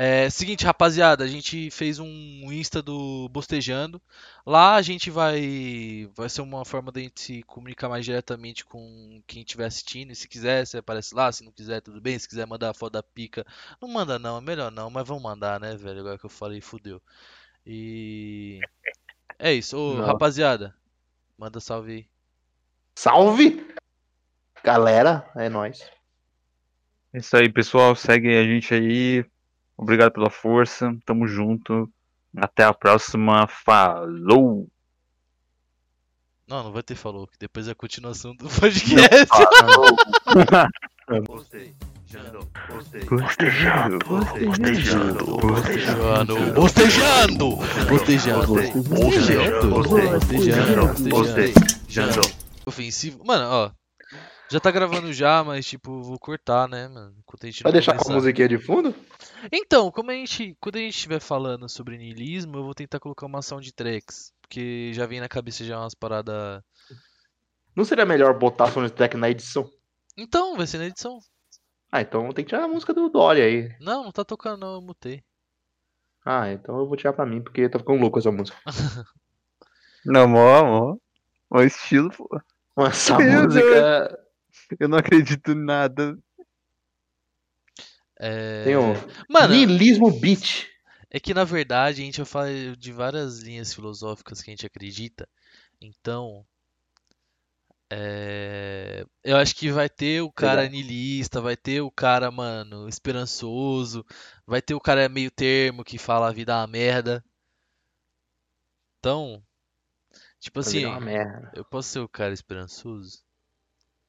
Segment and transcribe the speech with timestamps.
[0.00, 4.00] É, seguinte, rapaziada, a gente fez um Insta do Bostejando.
[4.46, 9.20] Lá a gente vai vai ser uma forma da gente se comunicar mais diretamente com
[9.26, 10.12] quem estiver assistindo.
[10.12, 11.32] E se quiser, você aparece lá.
[11.32, 12.16] Se não quiser, tudo bem.
[12.16, 13.44] Se quiser mandar a foto da pica,
[13.82, 14.88] não manda não, é melhor não.
[14.88, 15.98] Mas vamos mandar, né, velho?
[15.98, 17.02] Agora que eu falei, fudeu.
[17.66, 18.60] E
[19.36, 19.76] é isso.
[19.76, 20.76] Ô, rapaziada,
[21.36, 22.06] manda salve aí.
[22.94, 23.66] Salve!
[24.62, 25.90] Galera, é nóis.
[27.12, 27.96] É isso aí, pessoal.
[27.96, 29.26] Segue a gente aí.
[29.78, 30.92] Obrigado pela força.
[31.06, 31.88] Tamo junto.
[32.36, 33.46] Até a próxima.
[33.46, 34.68] Falou!
[36.48, 39.26] Não, não vai ter falou, que depois é a continuação do podcast.
[41.26, 47.56] Bostejando, Bostejando, bostejando, Bostejando, bostejando,
[47.86, 48.46] bostejando,
[48.82, 52.20] bostejando, bostejando, bostejando.
[52.66, 53.22] Ofensivo.
[53.24, 53.77] Mano, ó.
[54.50, 57.14] Já tá gravando já, mas tipo, vou cortar, né, mano?
[57.18, 58.14] Enquanto a gente Vai deixar com a começar.
[58.18, 58.94] musiquinha de fundo?
[59.52, 63.26] Então, como a gente, quando a gente estiver falando sobre niilismo, eu vou tentar colocar
[63.26, 66.62] uma soundtracks, porque já vem na cabeça já umas paradas.
[67.76, 69.70] Não seria melhor botar soundtrack na edição?
[70.16, 71.18] Então, vai ser na edição.
[71.92, 73.76] Ah, então tem que tirar a música do Dolly aí.
[73.80, 75.22] Não, não tá tocando não, eu mutei.
[76.24, 78.56] Ah, então eu vou tirar pra mim, porque tá ficando louco essa música.
[80.04, 80.96] Não, mó, mó.
[81.50, 82.28] Mó estilo, pô.
[82.86, 84.18] Essa Meu música
[84.78, 86.18] Eu não acredito em nada.
[88.20, 88.64] É...
[88.64, 88.94] tem um
[89.28, 90.66] Mano, niilismo beat.
[91.10, 94.66] É que na verdade a gente vai falar de várias linhas filosóficas que a gente
[94.66, 95.28] acredita.
[95.80, 96.44] Então,
[97.90, 100.72] é, eu acho que vai ter o cara Legal.
[100.72, 104.04] niilista, vai ter o cara, mano, esperançoso,
[104.46, 107.24] vai ter o cara meio termo que fala a vida é uma merda.
[108.98, 109.42] Então,
[110.38, 111.08] tipo Fazer assim,
[111.54, 113.24] eu posso ser o cara esperançoso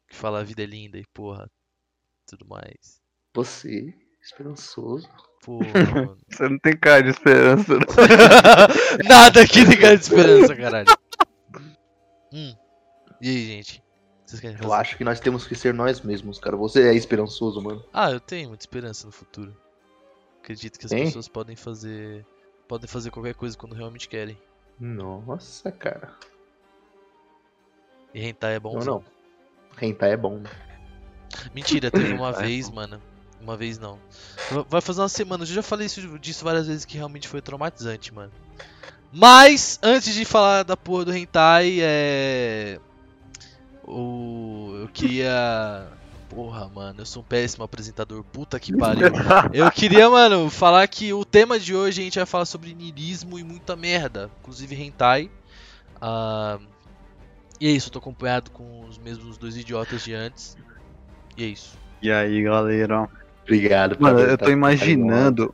[0.10, 1.50] que fala a vida é linda e porra,
[2.28, 3.00] tudo mais.
[3.36, 5.08] Você, esperançoso.
[5.44, 6.18] Porra, mano.
[6.30, 7.74] Você não tem cara de esperança.
[7.74, 9.08] não.
[9.08, 10.88] Nada aqui tem cara de esperança, caralho.
[12.34, 12.54] Hum.
[13.22, 13.84] E aí, gente?
[14.26, 16.56] Vocês querem Eu acho que nós temos que ser nós mesmos, cara.
[16.56, 17.84] Você é esperançoso, mano.
[17.92, 19.56] Ah, eu tenho muita esperança no futuro.
[20.40, 21.06] Acredito que as Tem?
[21.06, 22.26] pessoas podem fazer.
[22.68, 24.38] Podem fazer qualquer coisa quando realmente querem.
[24.80, 26.16] Nossa, cara.
[28.14, 28.78] E hentai é bom.
[28.78, 29.04] Não, não.
[29.82, 30.38] Hentai é bom.
[30.40, 30.50] né?
[31.54, 33.02] Mentira, teve uma é vez, mano.
[33.42, 33.98] Uma vez não.
[34.52, 35.44] Va- Vai fazer uma semana.
[35.44, 38.32] Eu já falei isso, disso várias vezes que realmente foi traumatizante, mano.
[39.12, 42.80] Mas, antes de falar da porra do hentai, é.
[43.84, 44.76] O.
[44.82, 45.88] Eu queria.
[46.30, 48.24] Porra, mano, eu sou um péssimo apresentador.
[48.24, 49.08] Puta que pariu.
[49.52, 53.40] Eu queria, mano, falar que o tema de hoje a gente vai falar sobre niilismo
[53.40, 55.32] e muita merda, inclusive hentai.
[56.00, 56.60] Ah,
[57.60, 60.58] e é isso, eu tô acompanhado com os mesmos dois idiotas de antes.
[61.38, 61.78] E é isso.
[62.02, 63.10] E aí, galera?
[63.44, 63.98] Obrigado.
[64.00, 65.54] Mano, eu tô imaginando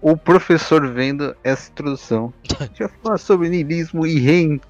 [0.00, 2.32] o professor vendo essa introdução.
[2.78, 4.60] Vai falar sobre niilismo e rein.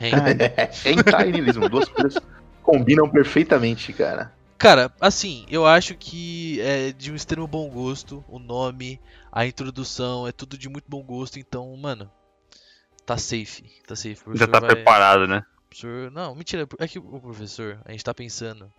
[0.00, 0.38] Hen-
[0.84, 2.22] Hentai e niilismo, duas coisas
[2.62, 4.32] combinam perfeitamente, cara.
[4.56, 9.00] Cara, assim, eu acho que é de um extremo bom gosto o nome,
[9.30, 12.10] a introdução, é tudo de muito bom gosto, então, mano,
[13.08, 14.22] tá safe, tá safe.
[14.34, 15.42] Já tá vai- preparado, né?
[15.68, 18.70] professor- Não, mentira, é que o professor, a gente tá pensando.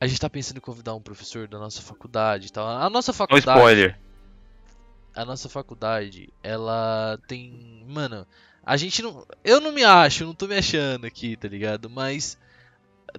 [0.00, 2.66] A gente tá pensando em convidar um professor da nossa faculdade e tal.
[2.68, 3.58] A nossa No faculdade.
[3.58, 3.98] spoiler.
[5.14, 7.84] a nossa faculdade, ela tem.
[7.88, 8.26] Mano,
[8.64, 9.24] a gente não.
[9.44, 11.88] Eu não me acho, não tô me achando aqui, tá ligado?
[11.88, 12.36] Mas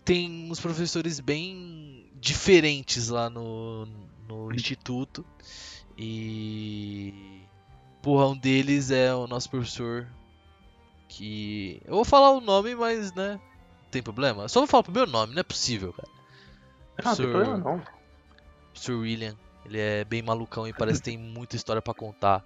[0.03, 3.85] tem uns professores bem diferentes lá no,
[4.27, 5.25] no instituto.
[5.97, 7.41] E.
[8.05, 10.05] Porra, um deles é o nosso professor.
[11.07, 11.81] Que.
[11.85, 13.31] Eu vou falar o nome, mas, né?
[13.31, 14.47] Não tem problema.
[14.47, 16.07] Só vou falar o meu nome, não é possível, cara.
[16.99, 17.81] Ah, não tem problema não.
[18.75, 19.35] Sir William.
[19.65, 22.45] Ele é bem malucão e parece que tem muita história pra contar.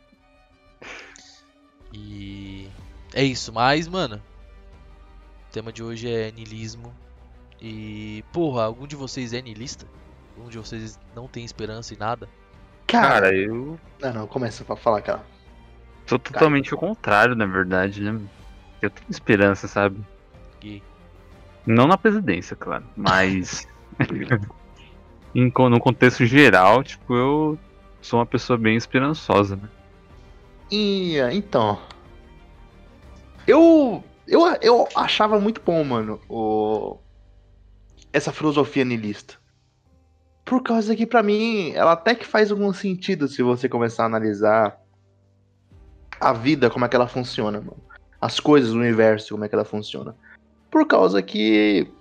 [1.92, 2.70] E
[3.14, 6.96] é isso, mas, mano, o tema de hoje é niilismo.
[7.62, 9.86] E, porra, algum de vocês é niilista?
[10.38, 12.30] Algum de vocês não tem esperança em nada?
[12.88, 15.39] Cara, eu Não, não, começa pra falar, cara.
[16.10, 18.20] Sou totalmente o contrário, na verdade, né?
[18.82, 20.00] Eu tenho esperança, sabe?
[20.64, 20.82] E
[21.66, 23.68] Não na presidência, claro, mas
[25.36, 27.60] em no contexto geral, tipo, eu
[28.02, 29.70] sou uma pessoa bem esperançosa, né?
[30.72, 31.80] E, então.
[33.46, 34.42] Eu, eu.
[34.62, 36.98] Eu achava muito bom, mano, o,
[38.12, 39.36] essa filosofia niilista.
[40.44, 44.06] Por causa que, pra mim, ela até que faz algum sentido se você começar a
[44.08, 44.80] analisar
[46.20, 47.84] a vida, como é que ela funciona, mano.
[48.22, 50.16] As coisas do universo, como é que ela funciona.
[50.70, 51.92] Por causa que.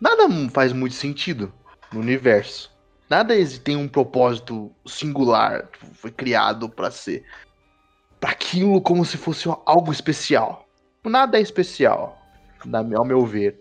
[0.00, 1.52] Nada faz muito sentido.
[1.92, 2.70] no universo.
[3.08, 7.24] Nada tem um propósito singular, tipo, foi criado pra ser
[8.20, 10.68] para aquilo como se fosse algo especial.
[11.04, 12.20] Nada é especial,
[12.94, 13.58] ao meu ver.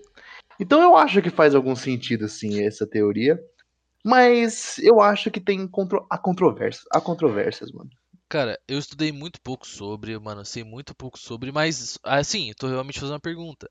[0.60, 3.40] Então eu acho que faz algum sentido sim essa teoria,
[4.06, 7.90] mas eu acho que tem contro há controvérsias, há controvérsias, mano.
[8.30, 12.68] Cara, eu estudei muito pouco sobre, mano, sei muito pouco sobre, mas assim, eu tô
[12.68, 13.68] realmente fazendo uma pergunta.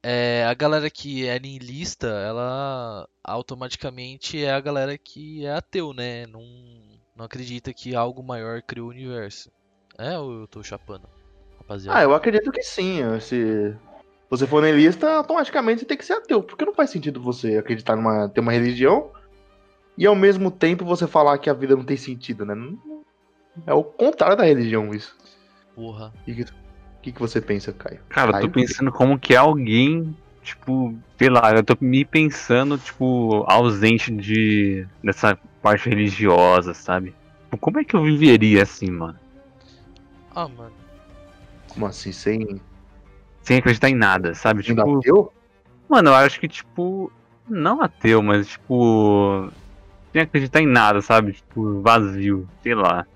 [0.00, 6.24] É, a galera que é niilista, ela automaticamente é a galera que é ateu, né?
[6.28, 6.40] Não,
[7.16, 9.50] não acredita que algo maior criou o universo.
[9.98, 11.08] É ou eu tô chapando,
[11.58, 11.98] rapaziada?
[11.98, 13.00] Ah, eu acredito que sim.
[13.20, 13.74] Se
[14.30, 17.96] você for niilista, automaticamente você tem que ser ateu, porque não faz sentido você acreditar
[17.96, 19.10] numa ter uma religião
[19.98, 22.54] e ao mesmo tempo você falar que a vida não tem sentido, né?
[22.54, 22.95] Não-
[23.66, 25.16] É o contrário da religião isso.
[25.74, 26.12] Porra.
[26.22, 26.44] O que,
[27.02, 28.00] que, que você pensa, Caio?
[28.08, 28.52] Cara, eu tô Caio?
[28.52, 34.86] pensando como que é alguém, tipo, sei lá, eu tô me pensando, tipo, ausente de
[35.02, 37.14] dessa parte religiosa, sabe?
[37.44, 39.18] Tipo, Como é que eu viveria assim, mano?
[40.34, 40.72] Ah, mano.
[41.68, 42.60] Como assim, sem,
[43.42, 44.62] Sem acreditar em nada, sabe?
[44.62, 45.32] sem Tipo, ateu?
[45.88, 47.12] mano, eu acho que, tipo,
[47.48, 49.48] não ateu, mas, tipo,
[50.12, 51.32] sem acreditar em nada, sabe?
[51.34, 53.06] Tipo, vazio, sei lá.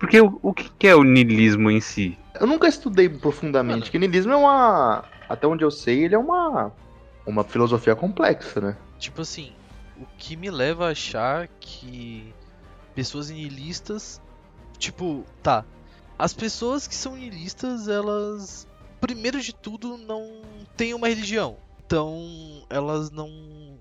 [0.00, 2.18] Porque o, o que é o niilismo em si?
[2.40, 3.90] Eu nunca estudei profundamente, Mano.
[3.90, 5.04] que niilismo é uma.
[5.28, 6.72] Até onde eu sei, ele é uma.
[7.26, 8.76] Uma filosofia complexa, né?
[8.98, 9.52] Tipo assim,
[9.98, 12.34] o que me leva a achar que
[12.94, 14.22] pessoas nihilistas,
[14.78, 15.66] tipo, tá,
[16.18, 18.66] as pessoas que são nihilistas, elas,
[19.02, 20.40] primeiro de tudo, não
[20.78, 21.58] têm uma religião.
[21.84, 23.78] Então, elas não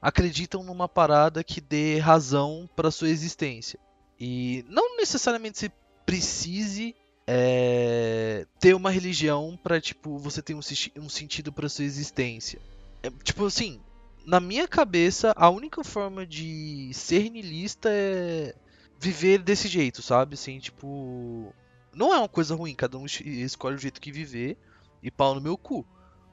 [0.00, 3.78] acreditam numa parada que dê razão para sua existência.
[4.18, 5.70] E não necessariamente você
[6.06, 6.94] precise
[7.26, 10.60] é, ter uma religião pra, tipo, você ter um,
[10.98, 12.60] um sentido pra sua existência.
[13.02, 13.80] É, tipo assim,
[14.24, 18.54] na minha cabeça, a única forma de ser niilista é
[19.00, 20.34] viver desse jeito, sabe?
[20.34, 21.54] Assim, tipo.
[21.94, 24.56] Não é uma coisa ruim, cada um es- escolhe o jeito que viver
[25.02, 25.86] e pau no meu cu.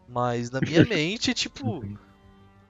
[0.07, 1.83] Mas na minha mente, tipo,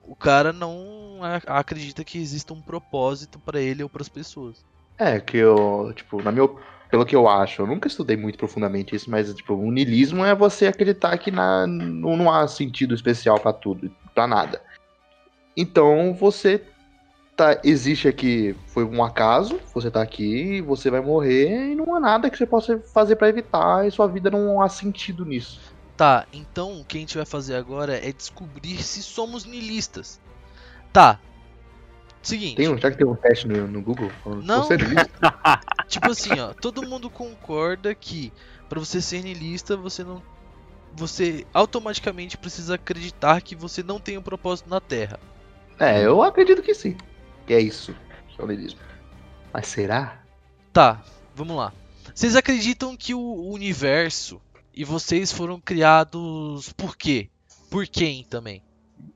[0.04, 4.66] o cara não acredita que exista um propósito pra ele ou pras pessoas.
[5.02, 8.96] É, que eu, tipo, na meu, pelo que eu acho, eu nunca estudei muito profundamente
[8.96, 13.40] isso, mas, tipo, o niilismo é você acreditar que na, não, não há sentido especial
[13.40, 14.62] pra tudo, pra nada.
[15.58, 16.64] Então, você
[17.36, 22.00] tá, existe aqui, foi um acaso, você tá aqui, você vai morrer e não há
[22.00, 25.60] nada que você possa fazer pra evitar e sua vida não há sentido nisso.
[25.98, 30.22] Tá, então o que a gente vai fazer agora é descobrir se somos niilistas.
[30.94, 31.20] Tá.
[32.22, 32.56] Seguinte.
[32.56, 34.12] Tem um, já que tem um teste no, no Google?
[34.44, 34.68] Não.
[35.88, 38.32] Tipo assim, ó, todo mundo concorda que
[38.70, 40.22] pra você ser niilista, você não
[40.94, 45.20] você automaticamente precisa acreditar que você não tem um propósito na Terra.
[45.80, 46.96] É, eu acredito que sim.
[47.48, 47.96] Que é isso,
[48.30, 48.80] que é o niilismo.
[49.54, 50.22] Mas será?
[50.72, 51.02] Tá,
[51.34, 51.74] vamos lá.
[52.14, 54.42] Vocês acreditam que o universo
[54.74, 57.30] e vocês foram criados por quê?
[57.70, 58.62] Por quem também?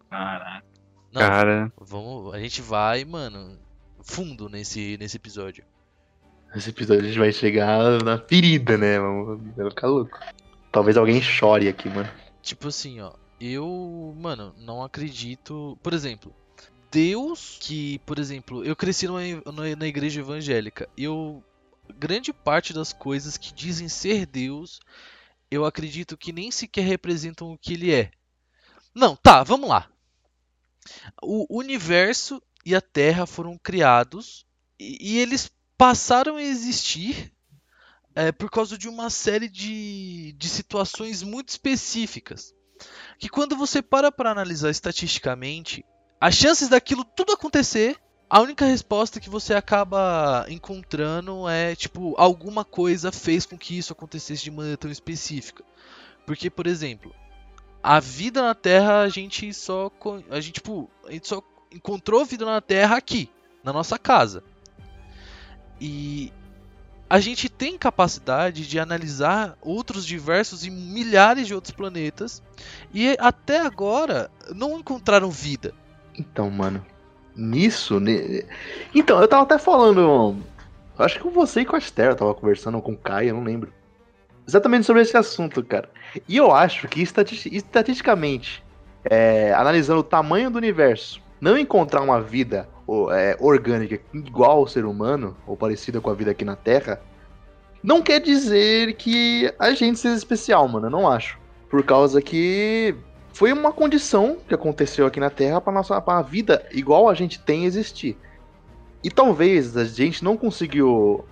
[0.10, 0.75] Caraca.
[1.16, 3.58] Não, Cara, vamos, a gente vai, mano,
[4.04, 5.64] fundo nesse nesse episódio.
[6.54, 9.00] Nesse episódio a gente vai chegar na ferida, né?
[9.00, 10.18] Vamos vai ficar louco.
[10.72, 12.10] Talvez alguém chore aqui, mano.
[12.42, 15.78] Tipo assim, ó, eu, mano, não acredito.
[15.82, 16.36] Por exemplo,
[16.92, 20.88] Deus, que, por exemplo, eu cresci numa, numa- na igreja evangélica.
[20.98, 21.42] Eu,
[21.98, 24.80] grande parte das coisas que dizem ser Deus,
[25.50, 28.12] eu acredito que nem sequer representam o que ele é.
[28.94, 29.90] Não, tá, vamos lá.
[31.22, 34.46] O universo e a Terra foram criados
[34.80, 37.32] e, e eles passaram a existir
[38.16, 42.54] é, por causa de uma série de, de situações muito específicas.
[43.20, 45.86] Que quando você para para analisar estatisticamente,
[46.20, 47.98] as chances daquilo tudo acontecer,
[48.30, 53.94] a única resposta que você acaba encontrando é tipo alguma coisa fez com que isso
[53.94, 55.64] acontecesse de maneira tão específica.
[56.26, 57.14] Porque, por exemplo,
[57.88, 59.92] a vida na Terra a gente só
[60.32, 63.30] a gente tipo, a gente só encontrou vida na Terra aqui,
[63.64, 64.44] na nossa casa.
[65.80, 66.32] E
[67.08, 72.42] a gente tem capacidade de analisar outros diversos e milhares de outros planetas
[72.92, 75.72] e até agora não encontraram vida.
[76.18, 76.84] Então, mano.
[77.36, 78.00] Nisso.
[78.00, 78.46] ne-
[78.96, 80.38] Então, eu tava até falando.
[80.98, 83.36] Acho que com você e com a Esther, eu tava conversando com o Caio, eu
[83.36, 83.72] não lembro.
[84.48, 85.90] Exatamente sobre esse assunto, cara.
[86.28, 88.64] E eu acho que estati- estatisticamente,
[89.04, 94.68] é, analisando o tamanho do universo, não encontrar uma vida o- é, orgânica igual ao
[94.68, 97.02] ser humano, ou parecida com a vida aqui na Terra,
[97.84, 100.88] não quer dizer que a gente seja especial, mano.
[100.88, 101.40] Eu não acho.
[101.70, 102.96] Por causa que
[103.34, 107.40] foi uma condição que aconteceu aqui na Terra para nossa pra vida igual a gente
[107.40, 108.18] tem existir.
[109.04, 111.26] E talvez a gente não conseguiu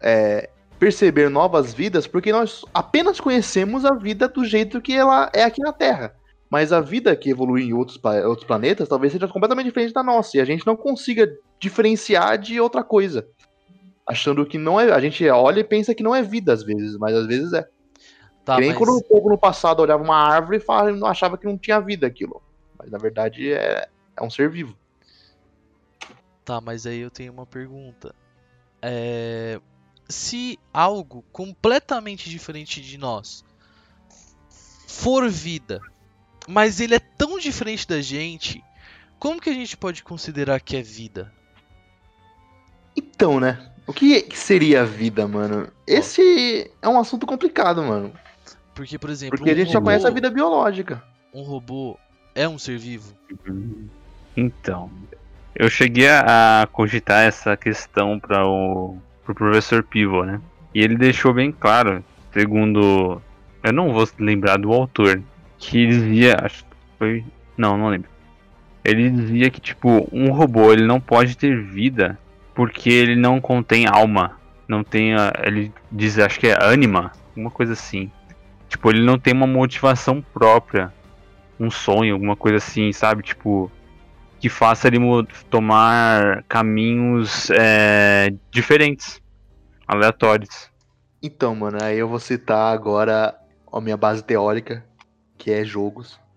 [0.00, 5.42] é, perceber novas vidas porque nós apenas conhecemos a vida do jeito que ela é
[5.42, 6.14] aqui na Terra.
[6.50, 10.36] Mas a vida que evolui em outros, outros planetas talvez seja completamente diferente da nossa
[10.36, 13.28] e a gente não consiga diferenciar de outra coisa.
[14.06, 14.90] Achando que não é.
[14.90, 17.68] A gente olha e pensa que não é vida às vezes, mas às vezes é.
[18.44, 18.78] Tá, nem mas...
[18.78, 21.78] quando o povo no passado olhava uma árvore e falava, não achava que não tinha
[21.80, 22.40] vida aquilo.
[22.78, 24.74] Mas na verdade é, é um ser vivo.
[26.46, 28.14] Tá, mas aí eu tenho uma pergunta.
[28.80, 29.60] É...
[30.08, 33.44] Se algo completamente diferente de nós
[34.86, 35.80] for vida,
[36.48, 38.64] mas ele é tão diferente da gente,
[39.18, 41.32] como que a gente pode considerar que é vida?
[42.96, 43.70] Então, né?
[43.86, 45.68] O que seria a vida, mano?
[45.86, 48.12] Esse é um assunto complicado, mano.
[48.74, 51.02] Porque, por exemplo, Porque a um gente já robô- conhece a vida biológica.
[51.32, 51.98] Um robô
[52.34, 53.14] é um ser vivo?
[54.36, 54.90] Então,
[55.54, 60.40] eu cheguei a a cogitar essa questão para o pro professor Pivo, né?
[60.74, 63.20] E ele deixou bem claro, segundo,
[63.62, 65.22] eu não vou lembrar do autor,
[65.58, 67.24] que dizia, acho que foi,
[67.56, 68.08] não, não lembro.
[68.84, 72.18] Ele dizia que tipo, um robô, ele não pode ter vida
[72.54, 77.50] porque ele não contém alma, não tem, a- ele diz, acho que é ânima, uma
[77.50, 78.10] coisa assim.
[78.68, 80.92] Tipo, ele não tem uma motivação própria,
[81.58, 83.22] um sonho, alguma coisa assim, sabe?
[83.22, 83.70] Tipo,
[84.40, 84.98] que faça ele
[85.50, 89.20] tomar caminhos é, diferentes,
[89.86, 90.70] aleatórios.
[91.22, 93.34] Então, mano, aí eu vou citar agora
[93.72, 94.84] a minha base teórica,
[95.36, 96.18] que é jogos.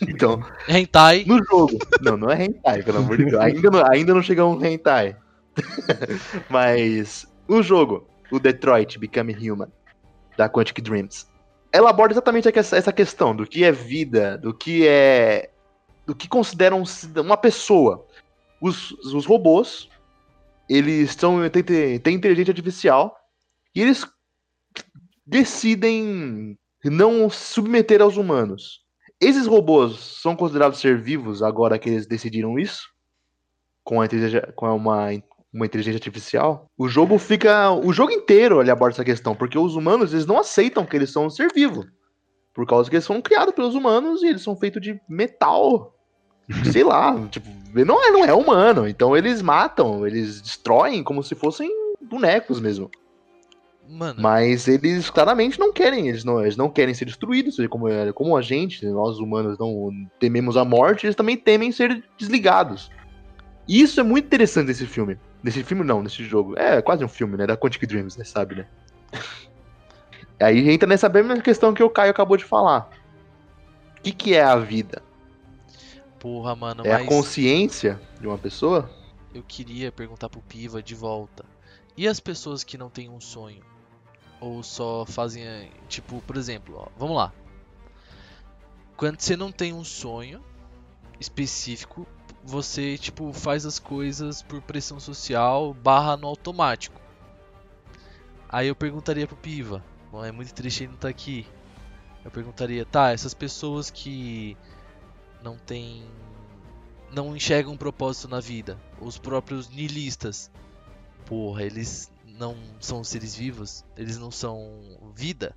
[0.00, 1.24] Então, Hentai.
[1.26, 1.78] no jogo.
[2.02, 3.40] Não, não é hentai, pelo amor de Deus.
[3.40, 5.16] Ainda não, ainda não chegamos no hentai.
[6.50, 9.68] Mas o jogo, o Detroit Become Human,
[10.36, 11.26] da Quantic Dreams,
[11.72, 15.50] ela aborda exatamente essa questão do que é vida, do que é.
[16.06, 16.82] Do que consideram
[17.16, 18.06] uma pessoa.
[18.60, 19.88] Os, os robôs,
[20.68, 23.14] eles são, têm, têm inteligência artificial
[23.74, 24.06] e eles
[25.26, 28.84] decidem não se submeter aos humanos.
[29.20, 32.90] Esses robôs são considerados ser vivos agora que eles decidiram isso?
[33.82, 34.08] Com, a
[34.54, 35.08] com uma,
[35.52, 36.70] uma inteligência artificial?
[36.76, 37.70] O jogo fica.
[37.70, 41.10] O jogo inteiro ele aborda essa questão, porque os humanos eles não aceitam que eles
[41.10, 41.84] são um ser vivo.
[42.52, 45.95] Por causa que eles foram criados pelos humanos e eles são feitos de metal.
[46.72, 48.88] Sei lá, tipo, não é, não é humano.
[48.88, 52.90] Então eles matam, eles destroem como se fossem bonecos mesmo.
[53.88, 58.36] Mano, Mas eles claramente não querem, eles não, eles não querem ser destruídos, como, como
[58.36, 62.90] a gente, nós humanos não tememos a morte, eles também temem ser desligados.
[63.68, 65.18] E isso é muito interessante nesse filme.
[65.42, 66.58] Nesse filme não, nesse jogo.
[66.58, 67.46] É quase um filme, né?
[67.46, 68.24] Da Quantic Dreams, né?
[68.24, 68.66] Sabe, né?
[70.40, 72.90] Aí entra nessa mesma questão que o Caio acabou de falar.
[73.98, 75.02] O que, que é a vida?
[76.26, 78.90] Porra, mano, É a mas consciência de uma pessoa?
[79.32, 81.44] eu queria perguntar pro Piva de volta.
[81.96, 83.62] E as pessoas que não têm um sonho?
[84.40, 87.32] Ou só fazem, eh, tipo, por exemplo, ó, vamos lá.
[88.96, 90.42] Quando você não tem um sonho
[91.20, 92.04] específico,
[92.42, 97.00] você, tipo, faz as coisas por pressão social barra no automático.
[98.48, 101.46] Aí eu perguntaria pro Piva, bom, é muito triste ele não tá aqui.
[102.24, 104.56] Eu perguntaria, tá, essas pessoas que
[105.46, 106.02] não têm.
[107.12, 110.50] não enxergam um propósito na vida, os próprios nihilistas,
[111.24, 113.84] porra, eles não são seres vivos?
[113.96, 114.58] Eles não são
[115.14, 115.54] vida?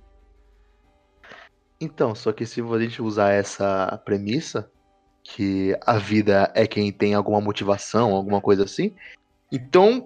[1.80, 4.70] Então, só que se a gente usar essa premissa,
[5.24, 8.94] que a vida é quem tem alguma motivação, alguma coisa assim,
[9.50, 10.04] então,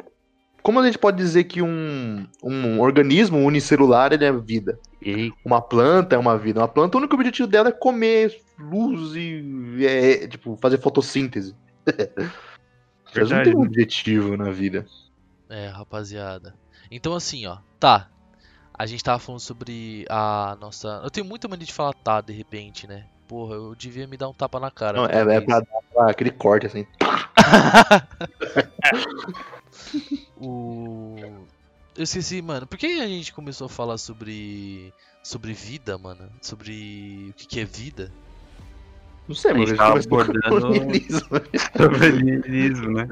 [0.62, 4.79] como a gente pode dizer que um, um organismo unicelular ele é vida?
[5.03, 6.61] E Uma planta é uma vida.
[6.61, 11.56] Uma planta, o único objetivo dela é comer luz e é, tipo, fazer fotossíntese.
[13.14, 14.87] Elas não tem um objetivo na vida.
[15.49, 16.54] É, rapaziada.
[16.90, 18.11] Então assim, ó, tá.
[18.76, 21.00] A gente tava falando sobre a nossa.
[21.04, 23.06] Eu tenho muita mania de falar tá, de repente, né?
[23.28, 24.99] Porra, eu devia me dar um tapa na cara.
[24.99, 26.84] Não, é, é pra dar pra aquele corte assim.
[30.37, 31.14] o.
[31.96, 32.66] Eu esqueci, mano.
[32.66, 34.92] Por que a gente começou a falar sobre.
[35.23, 36.28] sobre vida, mano?
[36.42, 38.12] Sobre o que, que é vida?
[39.26, 41.21] Não sei, A gente a tava gente com abordando- o niilismo.
[41.76, 43.09] sobre niilismo, né?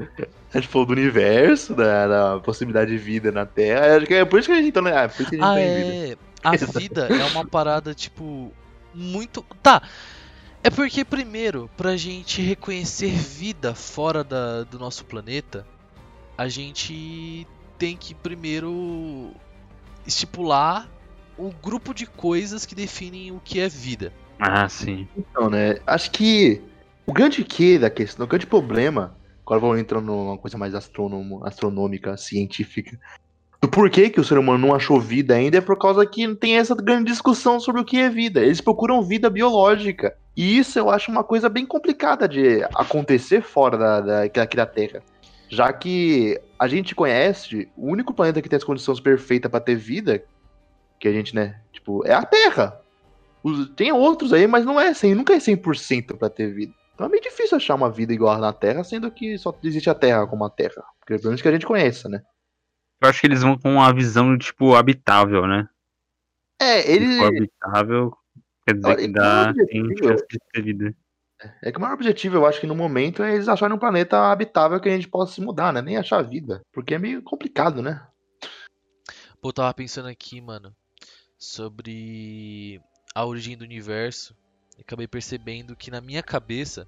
[0.53, 3.97] A gente falou do universo, da, da possibilidade de vida na Terra.
[3.97, 4.95] Acho que é por isso que a gente né?
[4.95, 6.13] Ah, por isso que a gente Ah, tem vida.
[6.13, 6.17] é.
[6.43, 8.51] A vida é uma parada, tipo.
[8.93, 9.43] Muito.
[9.63, 9.81] Tá.
[10.63, 15.65] É porque, primeiro, pra gente reconhecer vida fora da, do nosso planeta,
[16.37, 19.31] a gente tem que primeiro
[20.05, 20.87] estipular
[21.37, 24.13] o grupo de coisas que definem o que é vida.
[24.39, 25.07] Ah, sim.
[25.17, 25.77] Então, né?
[25.85, 26.61] Acho que
[27.05, 31.45] o grande que da questão, o grande problema, agora vamos entrando numa coisa mais astronomo,
[31.45, 32.97] astronômica, científica,
[33.61, 36.57] do porquê que o ser humano não achou vida ainda é por causa que tem
[36.57, 38.41] essa grande discussão sobre o que é vida.
[38.41, 40.13] Eles procuram vida biológica.
[40.35, 44.65] E isso eu acho uma coisa bem complicada de acontecer fora da, da, daqui da
[44.65, 45.01] Terra.
[45.47, 49.75] Já que a gente conhece, o único planeta que tem as condições perfeitas para ter
[49.75, 50.23] vida,
[50.99, 52.81] que a gente, né, tipo, é a Terra.
[53.43, 56.73] Os- tem outros aí, mas não é 100, nunca é 100% para ter vida.
[56.93, 59.95] Então é meio difícil achar uma vida igual na Terra, sendo que só existe a
[59.95, 60.83] Terra como a Terra.
[60.99, 62.21] Porque pelo menos que a gente conheça, né?
[63.01, 65.67] Eu acho que eles vão com uma visão, tipo, habitável, né?
[66.61, 67.09] É, ele.
[67.09, 68.17] Tipo, habitável
[68.65, 70.95] quer dizer Olha, que dá, tem chance de ter vida.
[71.61, 74.31] É que o maior objetivo, eu acho que no momento, é eles acharem um planeta
[74.31, 75.81] habitável que a gente possa se mudar, né?
[75.81, 76.61] Nem achar vida.
[76.71, 78.07] Porque é meio complicado, né?
[79.41, 80.73] Pô, eu tava pensando aqui, mano,
[81.37, 82.79] sobre
[83.13, 84.35] a origem do universo.
[84.77, 86.87] E acabei percebendo que na minha cabeça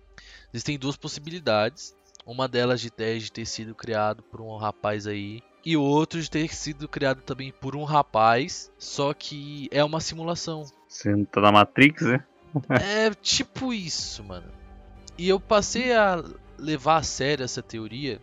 [0.53, 1.96] existem duas possibilidades.
[2.25, 5.41] Uma delas de ter, de ter sido criado por um rapaz aí.
[5.63, 8.72] E outro de ter sido criado também por um rapaz.
[8.77, 10.65] Só que é uma simulação.
[10.88, 12.24] Você não tá na Matrix, né?
[12.82, 14.50] É tipo isso, mano.
[15.17, 16.24] E eu passei a
[16.58, 18.20] levar a sério essa teoria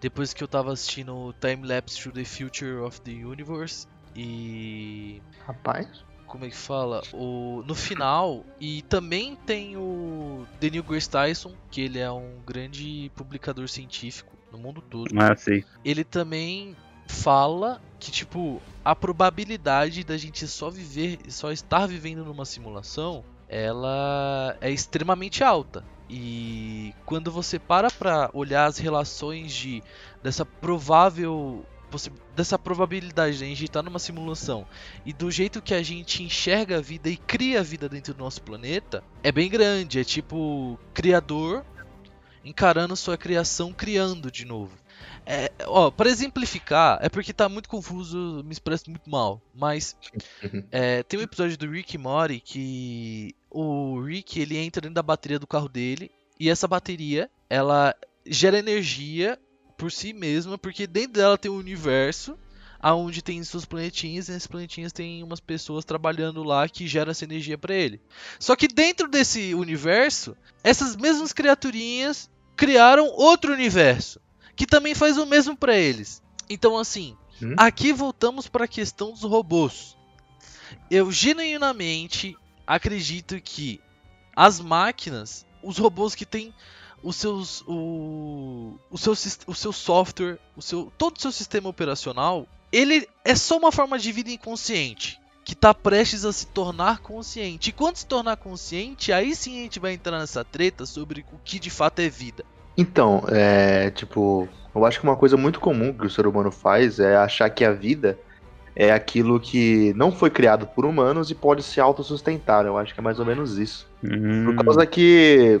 [0.00, 3.86] depois que eu tava assistindo Time Lapse to the Future of the Universe.
[4.14, 6.04] E Rapaz.
[6.32, 7.02] Como é que fala?
[7.12, 13.12] O, no final, e também tem o Daniel Grace Tyson, que ele é um grande
[13.14, 15.10] publicador científico no mundo todo.
[15.20, 15.62] Ah, sei.
[15.84, 16.74] Ele também
[17.06, 24.56] fala que, tipo, a probabilidade da gente só viver, só estar vivendo numa simulação, ela
[24.58, 25.84] é extremamente alta.
[26.08, 29.82] E quando você para pra olhar as relações de
[30.22, 31.62] dessa provável
[32.34, 34.66] dessa probabilidade de a gente estar numa simulação
[35.04, 38.22] e do jeito que a gente enxerga a vida e cria a vida dentro do
[38.22, 39.98] nosso planeta, é bem grande.
[39.98, 41.64] É tipo criador
[42.44, 44.76] encarando sua criação criando de novo.
[45.24, 49.96] É, ó, para exemplificar, é porque tá muito confuso, me expresso muito mal, mas
[50.42, 50.64] Uhum.
[50.72, 55.02] é, tem um episódio do Rick e Morty que o Rick ele entra dentro da
[55.02, 57.94] bateria do carro dele e essa bateria ela
[58.26, 59.38] gera energia
[59.82, 62.38] por si mesma porque dentro dela tem um universo
[62.78, 67.24] aonde tem suas planetinhas e nesses planetinhas tem umas pessoas trabalhando lá que geram essa
[67.24, 68.00] energia para ele.
[68.38, 74.20] Só que dentro desse universo, essas mesmas criaturinhas criaram outro universo
[74.54, 76.22] que também faz o mesmo para eles.
[76.48, 77.56] Então assim, Hum?
[77.56, 79.96] aqui voltamos para a questão dos robôs.
[80.88, 83.80] Eu genuinamente acredito que
[84.36, 86.54] as máquinas, os robôs que têm
[87.02, 89.12] os seus o, o seu
[89.46, 93.98] o seu software, o seu todo o seu sistema operacional, ele é só uma forma
[93.98, 97.70] de vida inconsciente que está prestes a se tornar consciente.
[97.70, 101.38] E quando se tornar consciente, aí sim a gente vai entrar nessa treta sobre o
[101.44, 102.44] que de fato é vida.
[102.76, 106.98] Então, é tipo, eu acho que uma coisa muito comum que o ser humano faz
[107.00, 108.18] é achar que a vida
[108.74, 112.64] é aquilo que não foi criado por humanos e pode se autossustentar.
[112.64, 113.86] Eu acho que é mais ou menos isso.
[114.02, 115.60] Hum, Por causa que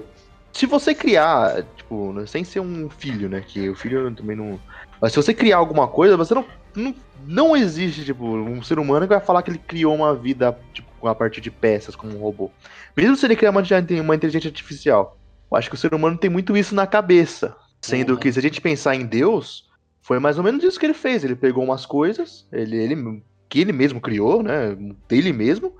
[0.52, 4.60] se você criar, tipo, sem ser um filho, né, que o filho também não,
[5.00, 6.94] mas se você criar alguma coisa, você não não,
[7.26, 11.06] não existe, tipo, um ser humano que vai falar que ele criou uma vida, tipo,
[11.06, 12.50] a partir de peças, como um robô.
[12.96, 13.62] Mesmo se ele criar uma,
[14.02, 15.18] uma inteligência artificial.
[15.50, 17.56] Eu acho que o ser humano tem muito isso na cabeça.
[17.80, 19.68] Sendo que se a gente pensar em Deus,
[20.00, 21.24] foi mais ou menos isso que ele fez.
[21.24, 24.74] Ele pegou umas coisas, ele, ele que ele mesmo criou, né,
[25.08, 25.74] dele mesmo,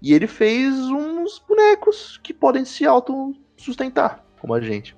[0.00, 2.84] e ele fez uns bonecos que podem se
[3.62, 4.96] autossustentar, como a gente.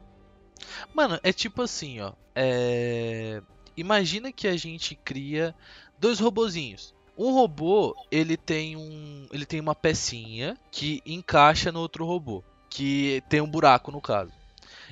[0.94, 2.12] Mano, é tipo assim, ó.
[2.34, 3.42] É...
[3.76, 5.54] Imagina que a gente cria
[5.98, 6.94] dois robozinhos.
[7.16, 13.22] Um robô, ele tem um, ele tem uma pecinha que encaixa no outro robô, que
[13.28, 14.32] tem um buraco no caso.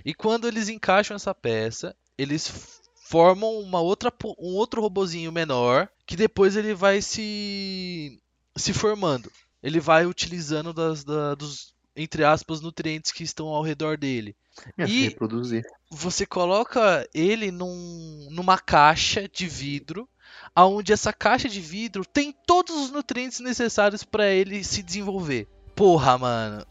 [0.04, 6.14] E quando eles encaixam essa peça, eles formam uma outra, um outro robozinho menor, que
[6.16, 8.20] depois ele vai se
[8.54, 9.30] se formando.
[9.62, 14.34] Ele vai utilizando das, da- dos entre aspas nutrientes que estão ao redor dele
[14.78, 15.64] É, E- reproduzir.
[15.90, 20.08] você coloca ele num, numa caixa de vidro,
[20.54, 25.48] aonde essa caixa de vidro tem todos os nutrientes necessários pra ele se desenvolver.
[25.74, 26.66] Porra, mano.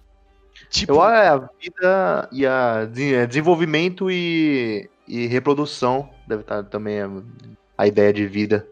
[0.70, 6.64] Tipo, Eu acho que a vida e a é, desenvolvimento e, e reprodução deve estar
[6.66, 7.10] também a,
[7.78, 8.68] a ideia de vida.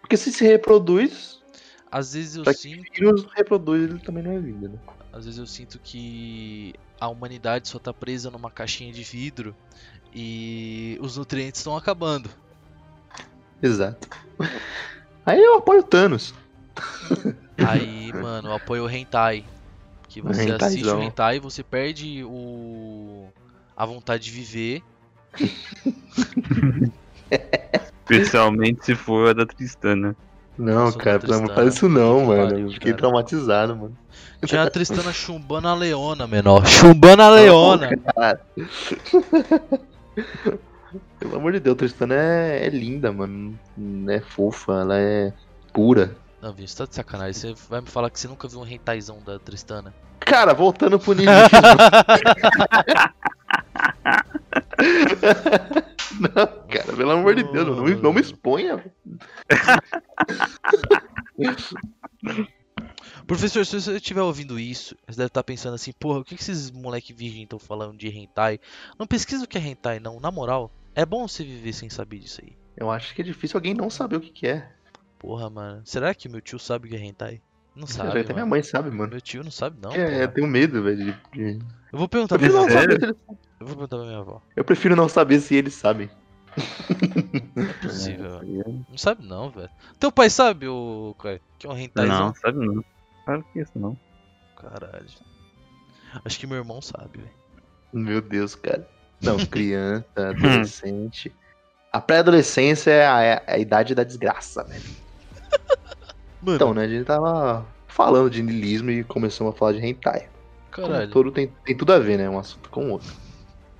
[0.00, 1.42] Porque se se reproduz,
[1.90, 4.78] às vezes eu Só que sinto, vírus reproduz, ele também não é vida, né?
[5.16, 9.56] Às vezes eu sinto que a humanidade só tá presa numa caixinha de vidro
[10.14, 12.28] e os nutrientes estão acabando.
[13.62, 14.08] Exato.
[15.24, 16.34] Aí eu apoio o Thanos.
[17.56, 19.42] Aí, mano, eu apoio o hentai,
[20.06, 23.28] Que você assiste o hentai, você perde o
[23.74, 24.82] a vontade de viver.
[28.04, 30.14] Especialmente se for a da Tristana.
[30.58, 31.46] Não, cara, tristão.
[31.46, 32.48] de Deus, isso não, mano.
[32.48, 32.98] pariu, Eu fiquei cara.
[32.98, 33.96] traumatizado, mano.
[34.44, 36.64] Tinha a Tristana chumbando a Leona, menor.
[36.68, 37.90] Chumbando a Leona.
[38.14, 38.40] Cara.
[41.18, 43.58] Pelo amor de Deus, Tristana é, é linda, mano.
[44.08, 45.32] É fofa, ela é
[45.72, 46.16] pura.
[46.40, 47.34] Não, Vinho, você tá de sacanagem.
[47.34, 49.92] Você vai me falar que você nunca viu um hentaizão da Tristana.
[50.20, 51.48] Cara, voltando pro niilismo.
[56.20, 58.84] Não, cara, pelo amor de Deus, não, me- não me exponha.
[63.26, 66.70] Professor, se você estiver ouvindo isso, você deve estar pensando assim, porra, o que esses
[66.70, 68.60] moleque virgem estão falando de hentai?
[68.98, 70.20] Não pesquisa o que é hentai, não.
[70.20, 72.52] Na moral, é bom você viver sem saber disso aí.
[72.76, 74.70] Eu acho que é difícil alguém não saber o que, que é.
[75.18, 75.82] Porra, mano.
[75.84, 77.40] Será que meu tio sabe o que é hentai?
[77.74, 78.46] Não sabe, Até minha mano.
[78.48, 79.10] mãe sabe, mano.
[79.10, 79.90] Meu tio não sabe, não.
[79.92, 80.28] É, eu porra.
[80.28, 80.96] tenho medo, velho.
[81.32, 81.58] de- de-
[81.96, 82.82] Eu vou perguntar pra prefiro, minha não avó.
[82.82, 83.16] saber se eles...
[83.58, 84.42] Eu vou perguntar pra minha avó.
[84.54, 86.10] eu prefiro não saber se eles sabem.
[87.54, 88.86] Não é possível, velho.
[88.90, 89.70] Não sabe não, velho.
[89.98, 92.26] Teu pai sabe, o Caio, que é um hentaizão?
[92.26, 92.84] Não, sabe não.
[93.24, 93.98] Claro que isso não.
[94.60, 95.06] Caralho.
[96.22, 97.30] Acho que meu irmão sabe, velho.
[97.94, 98.86] Meu Deus, cara.
[99.22, 101.32] Não, criança, adolescente.
[101.90, 104.84] A pré-adolescência é a, é a idade da desgraça, velho.
[106.42, 110.28] Mano, Então, né, a gente tava falando de niilismo e começamos a falar de hentai.
[110.76, 111.10] Caralho.
[111.10, 112.28] todo tem, tem tudo a ver, né?
[112.28, 113.12] Um assunto com o outro.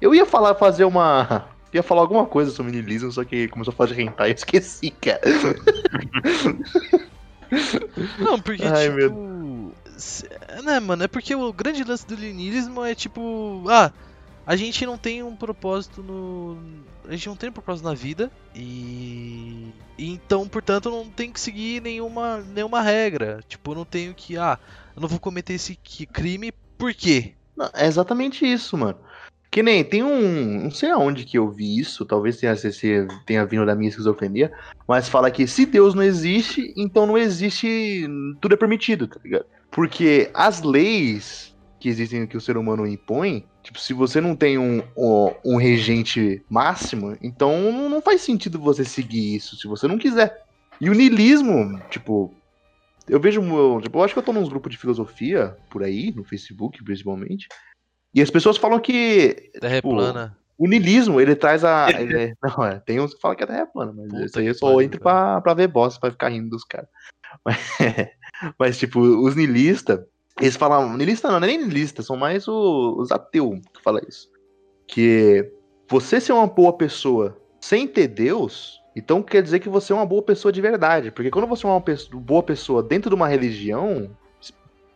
[0.00, 1.48] Eu ia falar, fazer uma.
[1.74, 4.34] Ia falar alguma coisa sobre niilismo, só que começou a falar de hentai e eu
[4.36, 5.20] esqueci, cara.
[8.18, 9.72] Não, porque, Ai, tipo.
[9.96, 10.28] se-
[10.64, 11.02] Né, mano?
[11.04, 13.64] É porque o grande lance do niilismo é tipo.
[13.68, 13.92] Ah,
[14.46, 16.56] a gente não tem um propósito no.
[17.06, 19.72] A gente não tem um propósito na vida e.
[19.98, 23.40] Então, portanto, não tem que seguir nenhuma, nenhuma regra.
[23.48, 24.36] Tipo, eu não tenho que.
[24.38, 24.58] Ah,
[24.94, 25.76] eu não vou cometer esse
[26.12, 27.32] crime, por quê?
[27.56, 28.98] Não, é exatamente isso, mano.
[29.50, 30.64] Que nem tem um.
[30.64, 34.52] Não sei aonde que eu vi isso, talvez tenha, se- tenha vindo da minha esquizofrenia,
[34.86, 38.06] mas fala que se Deus não existe, então não existe.
[38.40, 39.46] Tudo é permitido, tá ligado?
[39.70, 44.58] Porque as leis que existem que o ser humano impõe, tipo, se você não tem
[44.58, 49.86] um, um, um regente máximo, então não- não faz sentido você seguir isso se você
[49.86, 50.42] não quiser.
[50.80, 52.34] E o niilismo, tipo,
[53.08, 53.40] eu vejo,
[53.80, 57.46] tipo, eu acho que eu tô nos grupos de filosofia por aí, no Facebook principalmente,
[58.14, 60.36] e as pessoas falam que Terra é Tipo, plana.
[60.58, 61.86] o niilismo, ele traz a.
[62.00, 64.38] ele- não, é, tem uns que falam que a Terra é plana, mas Puta isso
[64.38, 66.88] aí eu só entro pra, pra ver bosta, pra ficar rindo dos caras.
[67.44, 67.58] Mas,
[68.58, 70.00] mas, tipo, os niilistas,
[70.40, 70.96] eles falam.
[70.96, 74.28] Niilista não, não é nem niilista, são mais o- os ateus que falam isso.
[74.86, 75.52] Que
[75.90, 80.06] você ser uma boa pessoa sem ter Deus, então quer dizer que você é uma
[80.06, 81.10] boa pessoa de verdade.
[81.10, 84.10] Porque quando você é uma pessoa- boa pessoa dentro de uma religião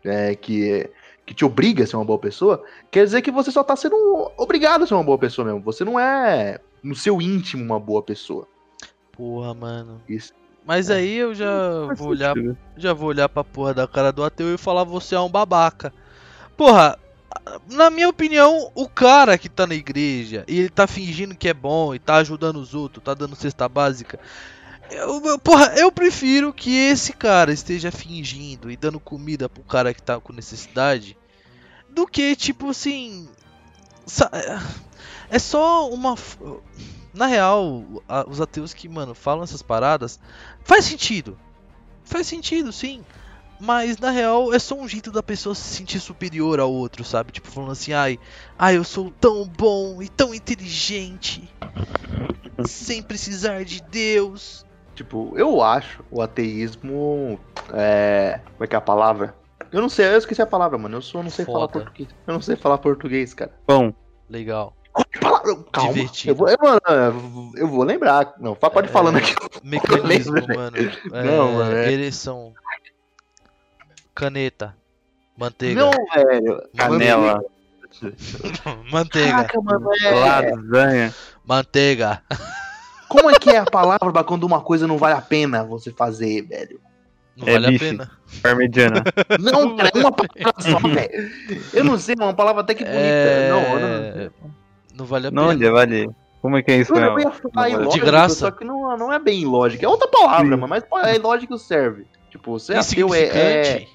[0.02, 0.88] é, que,
[1.26, 4.32] que te obriga a ser uma boa pessoa, quer dizer que você só tá sendo
[4.38, 5.60] obrigado a ser uma boa pessoa mesmo.
[5.60, 8.48] Você não é, no seu íntimo, uma boa pessoa.
[9.12, 10.00] Porra, mano.
[10.08, 10.32] Isso.
[10.64, 12.34] Mas aí eu já vou olhar
[12.76, 15.92] já vou olhar pra porra da cara do ateu e falar você é um babaca.
[16.56, 16.98] Porra,
[17.68, 21.54] na minha opinião, o cara que tá na igreja e ele tá fingindo que é
[21.54, 24.18] bom e tá ajudando os outros, tá dando cesta básica.
[24.90, 30.02] Eu, porra, eu prefiro que esse cara esteja fingindo e dando comida pro cara que
[30.02, 31.16] tá com necessidade
[31.88, 33.28] do que, tipo assim.
[34.06, 34.30] sa-
[35.30, 36.16] É só uma.
[37.14, 37.84] Na real,
[38.28, 40.18] os ateus que, mano, falam essas paradas
[40.64, 41.38] faz sentido.
[42.04, 43.04] Faz sentido, sim.
[43.60, 47.30] Mas na real é só um jeito da pessoa se sentir superior ao outro, sabe?
[47.30, 48.18] Tipo, falando assim, ai,
[48.58, 51.48] ai, eu sou tão bom e tão inteligente.
[52.66, 54.64] sem precisar de Deus.
[54.94, 57.38] Tipo, eu acho o ateísmo.
[57.72, 58.40] É.
[58.52, 59.34] Como é que é a palavra?
[59.72, 60.96] Eu não sei, eu esqueci a palavra, mano.
[60.96, 61.72] Eu só não sei falar Foda.
[61.72, 62.08] português.
[62.26, 63.52] Eu não sei falar português, cara.
[63.66, 63.92] Bom,
[64.28, 64.74] Legal.
[64.96, 65.02] É?
[65.72, 65.92] Calma.
[65.92, 66.32] Divertido.
[66.32, 68.34] Eu vou, eu, mano, eu vou lembrar.
[68.38, 69.34] Não, pode ir É, falando aqui.
[69.62, 70.76] Mecanismo, lembro, mano.
[71.12, 72.52] É, Não, mano, é- Ereção.
[74.20, 74.76] Caneta.
[75.36, 75.80] Manteiga.
[75.80, 76.62] Não, velho.
[76.76, 77.40] canela,
[78.92, 79.30] Manteiga.
[79.32, 80.10] Caraca, mano, é.
[80.54, 81.14] lasanha.
[81.44, 82.22] Manteiga.
[83.08, 85.90] Como é que é a palavra pra quando uma coisa não vale a pena você
[85.90, 86.78] fazer, velho?
[87.36, 87.84] Não É vale a bife.
[87.90, 88.10] pena.
[88.42, 89.04] Parmegiana.
[89.40, 91.30] Não, cara, é uma palavra só, velho.
[91.72, 93.00] Eu não sei, é uma palavra até que bonita.
[93.02, 93.48] É...
[93.50, 94.30] Não, não.
[94.94, 95.54] Não vale a Não, pena.
[95.54, 96.10] onde vale?
[96.42, 98.34] Como é que é isso, Eu ia falar De ilógico, graça.
[98.34, 99.84] Só que não, não é bem ilógico.
[99.84, 100.50] É outra palavra, Sim.
[100.50, 102.06] mano, mas é ilógico serve.
[102.30, 103.86] Tipo, ateu é, é.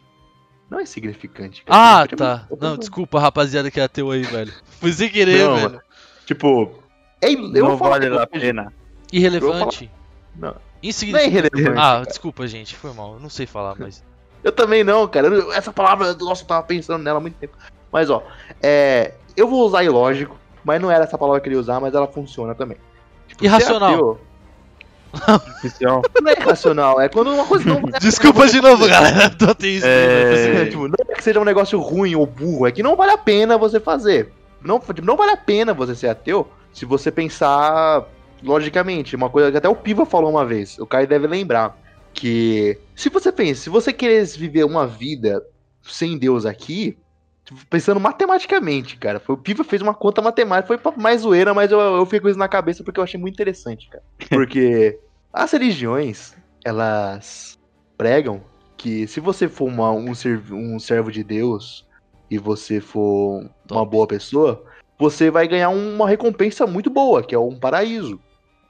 [0.65, 0.69] Insignificante.
[0.69, 1.63] Não é significante.
[1.63, 2.01] cara.
[2.01, 2.39] Ah, tá.
[2.39, 4.54] tipo, Não, desculpa, rapaziada que é ateu aí, velho.
[4.80, 5.82] Fui sem querer, Não, velho.
[6.25, 6.80] Tipo,
[7.21, 8.73] é, eu Não vou falar vale a pena.
[9.12, 9.91] Irrelevante.
[10.36, 10.49] Não.
[10.49, 11.30] Não é Insignificante.
[11.30, 11.69] irrelevante.
[11.80, 12.06] Ah, cara.
[12.06, 12.75] desculpa, gente.
[12.75, 13.13] Foi mal.
[13.13, 14.04] Eu não sei falar, mas.
[14.43, 15.28] Eu também não, cara.
[15.56, 17.58] Essa palavra, nossa, eu tava pensando nela há muito tempo.
[17.91, 18.23] Mas, ó,
[18.62, 21.93] é, eu vou usar ilógico, mas não era essa palavra que eu queria usar, mas
[21.93, 22.78] ela funciona também.
[23.28, 23.93] Tipo, Irracional.
[23.93, 24.21] ateu
[25.58, 26.01] Oficial.
[26.21, 27.82] Não é irracional, é quando uma coisa não.
[27.99, 29.30] Desculpa de novo, galera.
[29.30, 29.45] Tô.
[29.84, 30.62] É.
[30.62, 33.12] É, tipo, não é que seja um negócio ruim ou burro, é que não vale
[33.12, 34.32] a pena você fazer.
[34.62, 38.06] Não, tipo, não vale a pena você ser ateu se você pensar
[38.43, 39.15] logicamente.
[39.15, 41.78] Uma coisa que até o Piva falou uma vez, o Caio deve lembrar.
[42.13, 45.43] Que se você pensa, se você querer viver uma vida
[45.84, 46.97] sem Deus aqui,
[47.43, 49.19] tipo, pensando matematicamente, cara.
[49.19, 52.30] Foi, o Piva fez uma conta matemática, foi mais zoeira, mas eu, eu fiquei com
[52.30, 54.04] isso na cabeça porque eu achei muito interessante, cara.
[54.30, 54.99] Porque
[55.36, 57.54] as religiões, elas
[57.98, 58.41] pregam
[58.78, 60.12] que se você for uma- um,
[60.52, 61.86] um servo de Deus
[62.30, 64.63] e você for uma boa pessoa,
[64.98, 68.19] você vai ganhar uma recompensa muito boa, que é um paraíso.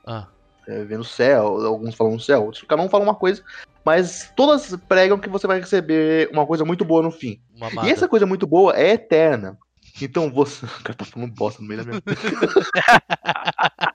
[0.06, 0.28] Ah,
[0.68, 3.44] É, no céu, alguns falam no céu, outros cada um fala uma coisa,
[3.86, 7.40] mas todas pregam que você vai receber uma coisa muito boa no fim.
[7.86, 9.60] E essa coisa muito boa é eterna.
[10.02, 10.66] Então você.
[10.82, 12.02] O cara tá falando bosta no meio da minha.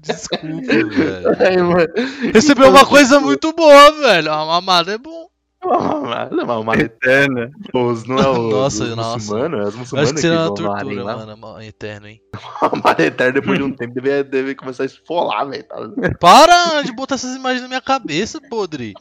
[0.00, 1.36] Desculpa, velho.
[1.40, 1.88] Ai, mano.
[2.32, 4.32] Recebeu uma coisa muito boa, velho.
[4.32, 5.28] A mamada é bom.
[5.60, 6.02] Não,
[6.46, 7.50] mas o mar Eterna.
[7.74, 9.14] Os- não é o Nossa, os nossa.
[9.16, 11.16] muçulmanos, é os Eu muçulmanos acho que seria uma tortura, lá.
[11.16, 11.36] mano.
[11.36, 12.22] ma- Eterno, hein?
[12.62, 15.64] A Mar Eterna, depois de um tempo, deve, deve começar a esfolar, velho.
[15.64, 15.76] Tá?
[16.20, 18.94] Para de botar essas imagens na minha cabeça, podre.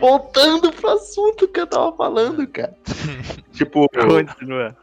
[0.00, 2.74] Voltando pro assunto que eu tava falando, cara.
[3.52, 4.74] tipo, Continua.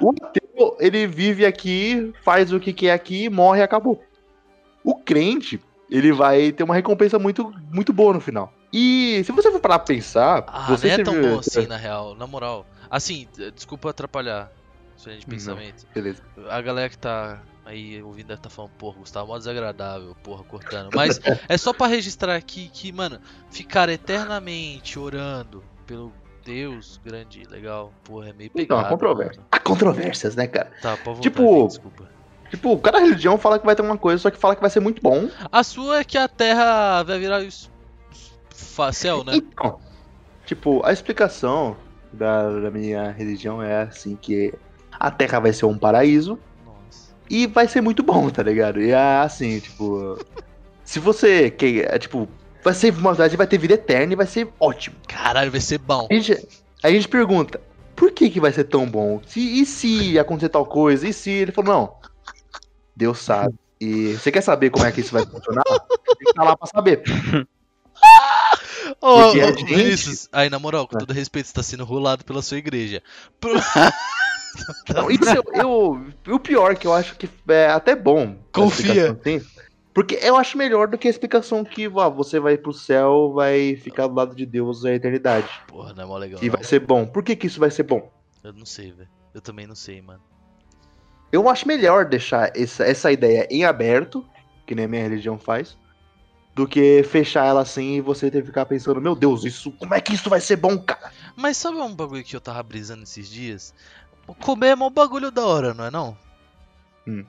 [0.00, 0.45] o ateu,
[0.80, 4.02] ele vive aqui, faz o que quer aqui, morre e acabou.
[4.84, 8.52] O crente, ele vai ter uma recompensa muito, muito boa no final.
[8.72, 11.66] E se você for parar pra pensar, Ah, você não é tão viu- bom assim,
[11.66, 12.14] na real.
[12.14, 12.66] Na moral.
[12.90, 14.50] Assim, desculpa atrapalhar.
[14.96, 15.34] Sua linha de Não.
[15.34, 15.86] pensamento.
[15.94, 16.22] Beleza.
[16.48, 20.90] A galera que tá aí ouvindo deve tá falando, porra, Gustavo, mó desagradável, porra, cortando.
[20.94, 26.12] Mas é só pra registrar aqui que, mano, ficar eternamente orando pelo
[26.46, 28.86] Deus grande e legal, porra, é meio Então, pegado.
[28.86, 29.42] há controvérsia.
[29.50, 30.70] Há controvérsias, né, cara?
[30.80, 32.08] Tá, pode voltar, Tipo, gente, desculpa.
[32.50, 34.78] Tipo, cada religião fala que vai ter uma coisa, só que fala que vai ser
[34.80, 35.28] muito bom.
[35.50, 37.68] A sua é que a Terra vai virar es-
[38.50, 39.32] fa- céu, né?
[39.34, 39.80] Então,
[40.46, 41.76] tipo, a explicação
[42.12, 44.54] da, da minha religião é assim que
[44.92, 47.12] a Terra vai ser um paraíso Nossa.
[47.28, 48.80] e vai ser muito bom, tá ligado?
[48.80, 50.16] E é assim, tipo,
[50.84, 52.28] se você quer, é, tipo,
[52.66, 54.96] vai ser uma verdade, vai ter vida eterna e vai ser ótimo.
[55.06, 56.08] Caralho, vai ser bom.
[56.10, 56.32] A gente,
[56.82, 57.60] aí a gente pergunta,
[57.94, 59.20] por que que vai ser tão bom?
[59.24, 61.06] Se, e se acontecer tal coisa?
[61.06, 61.30] E se?
[61.30, 61.94] Ele falou, não,
[62.96, 63.54] Deus sabe.
[63.80, 65.62] E você quer saber como é que isso vai funcionar?
[65.64, 67.02] Tem que estar lá pra saber.
[69.00, 72.42] Ô, ô, gente- Vinícius, aí na moral, com todo respeito, você tá sendo rolado pela
[72.42, 73.00] sua igreja.
[74.92, 78.36] Não, isso eu, eu- o pior que eu acho que é até bom.
[78.52, 79.14] Confia.
[79.14, 79.40] tem,
[79.96, 83.76] Porque eu acho melhor do que a explicação que ó, você vai pro céu, vai
[83.76, 85.48] ficar do lado de Deus a eternidade.
[85.66, 86.38] Porra, não é mó legal.
[86.42, 86.52] E não.
[86.52, 87.06] vai ser bom.
[87.06, 88.12] Por que, que isso vai ser bom?
[88.44, 89.08] Eu não sei, velho.
[89.32, 90.20] Eu também não sei, mano.
[91.32, 94.22] Eu acho melhor deixar essa, essa ideia em aberto,
[94.66, 95.78] que nem a minha religião faz,
[96.54, 99.94] do que fechar ela assim e você ter que ficar pensando, meu Deus, isso, como
[99.94, 101.10] é que isso vai ser bom, cara?
[101.34, 103.72] Mas sabe um bagulho que eu tava brisando esses dias?
[104.42, 106.18] Comer é mó bagulho da hora, não é não?
[107.06, 107.24] Hum.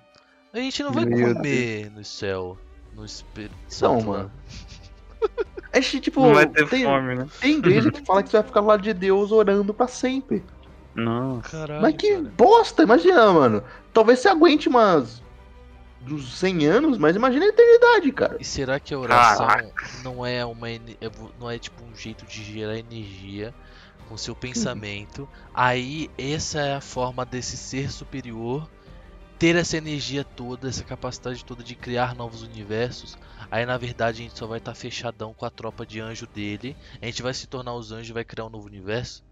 [0.58, 2.58] A gente não vai Meu comer no céu,
[2.96, 4.06] no Espírito Não, Santo.
[4.08, 4.32] mano.
[5.22, 5.30] lá.
[5.72, 7.28] A gente, tipo, Não vai ter tem, fome, né?
[7.40, 10.44] tem igreja que fala que você vai ficar lado de Deus orando pra sempre.
[10.96, 11.42] Não.
[11.42, 12.32] Caralho, Mas que cara.
[12.36, 13.64] bosta, imagina, mano.
[13.94, 15.22] Talvez você aguente umas.
[16.10, 18.38] uns 100 anos, mas imagina a eternidade, cara.
[18.40, 19.48] E será que a oração
[20.04, 20.80] não é uma é
[21.40, 23.54] não é tipo um jeito de gerar energia
[24.10, 25.30] com seu pensamento?
[25.54, 28.68] Aí essa é a forma desse ser superior
[29.40, 33.18] ter essa energia toda, essa capacidade toda de criar novos universos.
[33.52, 36.76] Aí na verdade a gente só vai estar fechadão com a tropa de anjo dele.
[37.02, 39.24] A gente vai se tornar os anjos e vai criar um novo universo.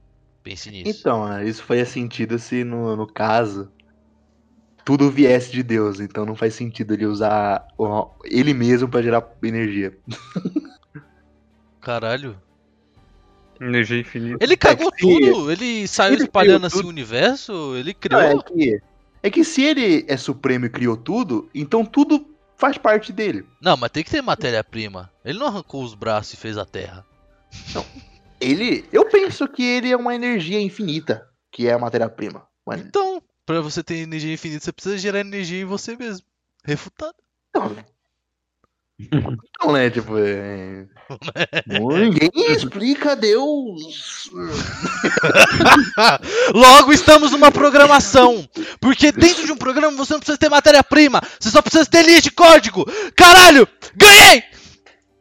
[0.44, 1.00] Pense nisso.
[1.00, 3.72] Então, é, isso faria sentido se no, no caso
[4.86, 6.00] tudo viesse de Deus.
[6.00, 9.98] Então não faz sentido ele usar o- ele mesmo pra gerar energia.
[11.82, 12.40] Caralho.
[13.60, 14.44] Energia infinita.
[14.44, 15.52] Ele cagou que se- tudo.
[15.52, 17.76] Ele saiu ele espalhando assim o universo.
[17.76, 18.22] Ele Não, criou.
[18.22, 18.82] é, que,
[19.26, 22.24] é que se ele é supremo e criou tudo, então tudo
[22.56, 23.44] faz parte dele.
[23.60, 25.12] Não, mas tem que ter matéria-prima.
[25.26, 27.04] Ele não arrancou os braços e fez a terra.
[28.40, 28.86] Ele.
[28.94, 32.46] Eu penso que ele é uma energia infinita, que é a matéria-prima.
[32.64, 36.24] Mas Então, pra você ter energia infinita, você precisa gerar energia em você mesmo.
[36.64, 37.16] Refutado.
[37.56, 37.76] Não.
[39.62, 39.90] Não, né?
[39.90, 40.86] Tipo, é...
[41.68, 44.30] ninguém explica Deus.
[46.54, 48.48] Logo estamos numa programação.
[48.80, 51.22] Porque dentro de um programa você não precisa ter matéria-prima.
[51.40, 52.86] Você só precisa ter linha de código.
[53.16, 53.68] Caralho!
[53.96, 54.44] Ganhei!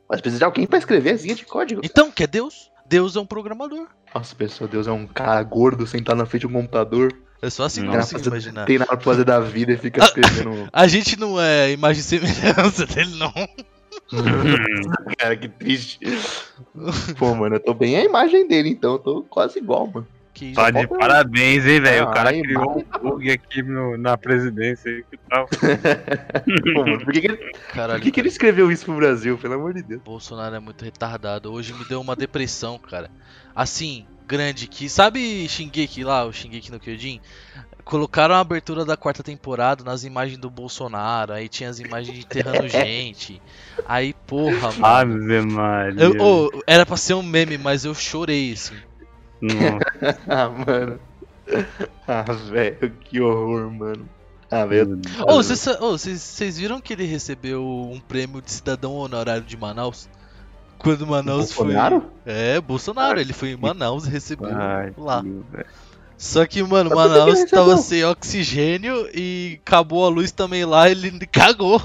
[0.09, 1.81] Mas precisa de alguém pra escrever as linhas de código.
[1.85, 2.71] Então, quer Deus?
[2.87, 3.89] Deus é um programador.
[4.15, 7.13] Nossa, pessoa, Deus é um cara gordo sentado na frente de um computador.
[7.45, 8.65] É só assim que eu Nossa, consigo imaginar.
[8.65, 10.69] Tem nada pra fazer da vida e fica escrevendo.
[10.73, 13.33] A gente não é imagem e semelhança dele, não.
[15.19, 15.99] cara, que triste.
[17.19, 18.93] Pô, mano, eu tô bem a imagem dele, então.
[18.95, 20.07] Eu tô quase igual, mano.
[20.33, 20.55] Que isso.
[20.57, 22.05] Tá de parabéns, hein, velho.
[22.05, 25.47] O cara Ah, criou um bug aqui no- na presidência que tal.
[26.75, 29.39] Pô, mano, por que, que, ele, por Caralho, que, que ele escreveu isso pro Brasil,
[29.39, 30.03] pelo amor de Deus?
[30.03, 31.53] Bolsonaro é muito retardado.
[31.53, 33.11] Hoje me deu uma depressão, cara.
[33.55, 34.89] Assim, grande que.
[34.89, 37.21] Sabe Shingeki lá, o Shingeki no Kyojin?
[37.85, 41.35] Colocaram a abertura da quarta temporada nas imagens do Bolsonaro.
[41.35, 43.43] Aí tinha as imagens de enterrando gente.
[43.87, 44.87] Aí, porra, mano.
[44.87, 46.03] Ave Maria.
[46.03, 48.77] Eu, ô, era pra ser um meme, mas eu chorei, assim.
[49.41, 51.01] Nossa, Ah, mano.
[52.09, 54.09] Ah, velho, que horror, mano.
[54.51, 55.01] Ah, velho.
[55.27, 60.09] Ô, ô, vocês vocês viram que ele recebeu um prêmio de cidadão honorário de Manaus?
[60.79, 62.01] Quando Manaus Bolsonaro?
[62.25, 62.33] foi.
[62.33, 65.25] É, Bolsonaro, ele foi em Manaus e recebeu Ai, lá.
[66.19, 70.31] Só que, mano, Mas que que Manaus ele tava sem oxigênio e acabou a luz
[70.31, 71.81] também lá, ele cagou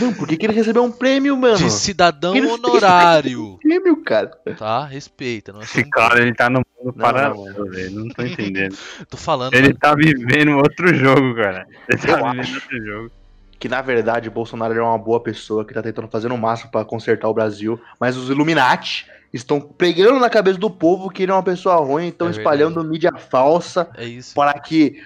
[0.00, 1.56] Não, por que, que ele recebeu um prêmio, mano?
[1.56, 4.28] de cidadão Ele- honorário, Prêmio, cara.
[4.58, 4.84] tá?
[4.84, 7.90] Respeita, não é Esse um- cara, ele tá no mundo Não, paralelo, velho.
[7.92, 8.76] Não tô entendendo.
[9.08, 9.78] Tô falando, Ele mano.
[9.78, 11.66] tá vivendo outro jogo, cara.
[11.88, 12.54] Ele tá Eu vivendo acho.
[12.56, 13.10] outro jogo.
[13.58, 16.70] Que na verdade o Bolsonaro é uma boa pessoa que tá tentando fazer o máximo
[16.70, 21.32] pra consertar o Brasil, mas os Illuminati estão pregando na cabeça do povo que ele
[21.32, 24.34] é uma pessoa ruim, estão É espalhando mídia falsa É isso.
[24.34, 25.02] para que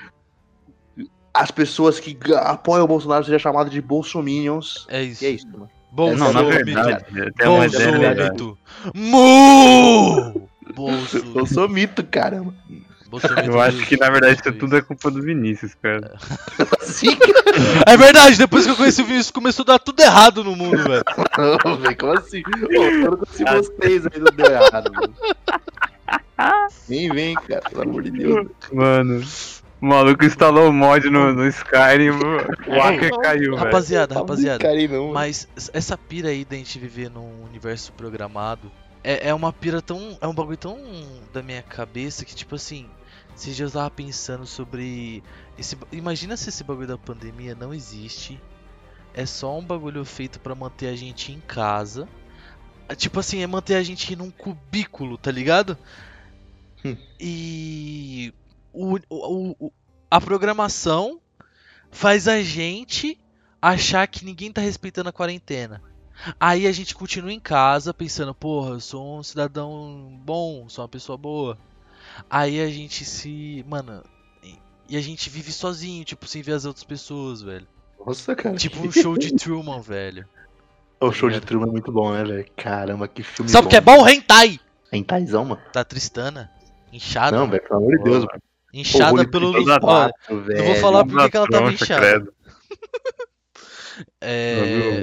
[1.34, 4.86] as pessoas que apoiam o Bolsonaro sejam chamadas de bolsominions.
[4.90, 5.24] É isso.
[5.24, 5.70] E é isso, mano.
[5.90, 6.24] Bolsomito.
[6.24, 6.64] Não, na Bolsomito.
[6.82, 7.04] verdade,
[7.40, 7.46] é.
[7.46, 8.58] Bolsomito.
[8.94, 10.48] Mu!
[10.74, 11.32] Bolso.
[11.34, 12.54] Eu sou mito, caramba.
[13.44, 16.14] Eu acho que na verdade isso do- tudo é culpa do Vinícius, cara.
[16.80, 17.08] Assim,
[17.86, 20.82] É verdade, depois que eu conheci o Vinícius começou a dar tudo errado no mundo,
[20.82, 21.02] velho.
[21.64, 22.42] não, velho, como assim?
[22.78, 25.14] Ô, eu não consigo vocês aí, não deu errado, mano.
[26.88, 28.46] Vem, vem, cara, pelo amor de Deus.
[28.72, 29.22] Mano,
[29.80, 33.56] o maluco instalou o mod no, no Skyrim, o hacker caiu, velho.
[33.56, 34.64] Rapaziada, Tá rapaziada.
[34.88, 35.12] mano.
[35.12, 38.70] Mas essa pira aí da gente viver num universo programado
[39.04, 40.16] é, é uma pira tão.
[40.20, 40.78] É um bagulho tão
[41.32, 42.86] da minha cabeça que, tipo assim,
[43.34, 45.22] esses dias eu tava pensando sobre.
[45.58, 48.40] Esse, imagina se esse bagulho da pandemia não existe.
[49.14, 52.08] É só um bagulho feito pra manter a gente em casa.
[52.88, 55.78] É, Tipo assim, é manter a gente num cubículo, tá ligado?
[56.84, 56.96] Hum.
[57.20, 58.32] E.
[58.72, 59.72] O, o, o-
[60.10, 61.20] a programação
[61.90, 63.18] faz a gente
[63.62, 65.82] achar que ninguém tá respeitando a quarentena.
[66.40, 70.88] Aí a gente continua em casa pensando, porra, eu sou um cidadão bom, sou uma
[70.88, 71.58] pessoa boa.
[72.28, 73.64] Aí a gente se.
[73.68, 74.02] Mano.
[74.88, 77.66] e- a gente vive sozinho, tipo, sem ver as outras pessoas, velho.
[78.04, 78.56] Nossa, cara.
[78.56, 80.26] Tipo um show de Truman, velho.
[81.00, 82.46] O show de Truman é muito bom, né, velho?
[82.56, 84.06] Caramba, que filme Sabe o que é bom?
[84.08, 84.60] Hentai!
[84.92, 85.62] Hentaizão, mano.
[85.72, 86.50] Da Tristana.
[86.92, 87.36] Inchada.
[87.36, 88.42] Não, velho, pelo amor de Deus, mano.
[88.72, 89.52] Inchada pelo.
[89.52, 90.64] não velho.
[90.64, 92.28] vou falar por que que ela tava inchada.
[94.20, 95.02] É.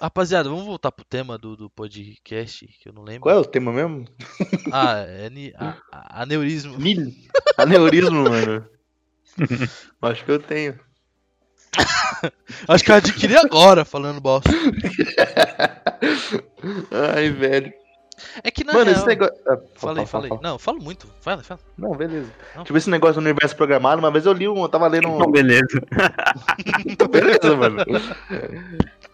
[0.00, 3.22] Rapaziada, vamos voltar pro tema do, do podcast, que eu não lembro.
[3.22, 4.04] Qual é o tema mesmo?
[4.72, 6.78] Ah, é ni- a- a- aneurismo.
[6.78, 7.12] Mil.
[7.56, 8.68] Aneurismo, mano.
[10.02, 10.78] Acho que eu tenho.
[12.68, 14.50] Acho que eu adquiri agora, falando bosta.
[17.14, 17.72] Ai, velho.
[18.42, 18.96] É que na Mano, real...
[18.96, 19.34] esse negócio.
[19.46, 20.28] Ah, Falei, fala, fala, falei.
[20.28, 20.40] fala.
[20.42, 21.06] Não, falo muito.
[21.20, 21.60] Fala, fala.
[21.76, 22.30] Não, beleza.
[22.54, 22.64] Não.
[22.64, 24.62] Tipo, esse negócio do universo programado, uma vez eu li um.
[24.62, 25.18] Eu tava lendo um.
[26.86, 27.38] Então, beleza.
[27.38, 27.84] Beleza, mano.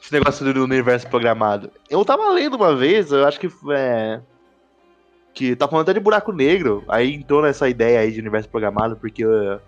[0.01, 1.71] Esse negócio do universo programado.
[1.91, 4.21] Eu tava lendo uma vez, eu acho que é.
[5.35, 6.85] Que tá falando até de buraco negro.
[6.87, 9.25] Aí entrou nessa ideia aí de universo programado, porque.
[9.25, 9.61] Eu,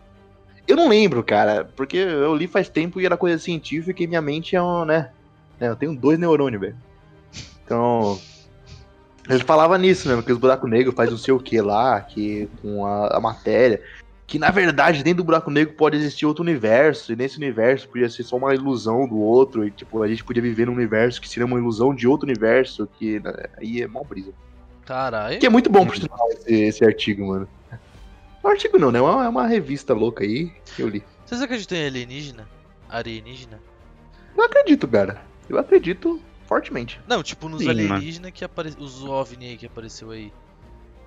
[0.68, 1.68] eu não lembro, cara.
[1.76, 5.10] Porque eu li faz tempo e era coisa científica e minha mente é um, né?
[5.58, 6.76] né, Eu tenho dois neurônios, velho.
[7.64, 8.20] Então.
[9.28, 12.48] Ele falava nisso mesmo, que os buracos negros faz não sei o que lá, que
[12.60, 13.82] com a, a matéria.
[14.26, 18.08] Que na verdade, dentro do buraco negro pode existir outro universo, e nesse universo podia
[18.08, 21.28] ser só uma ilusão do outro, e tipo, a gente podia viver num universo que
[21.28, 24.32] seria uma ilusão de outro universo, que né, aí é mó brisa.
[24.84, 25.38] Caralho.
[25.38, 27.48] Que é muito bom por sinal esse, esse artigo, mano.
[28.42, 28.98] Um artigo não, né?
[28.98, 31.02] É uma, é uma revista louca aí que eu li.
[31.24, 32.46] Vocês acreditam em alienígena?
[32.90, 33.58] Alienígena?
[34.36, 35.22] Eu acredito, cara.
[35.48, 37.00] Eu acredito fortemente.
[37.06, 38.80] Não, tipo nos Sim, alienígenas que apareceu.
[38.80, 40.32] Os OVNI aí que apareceu aí.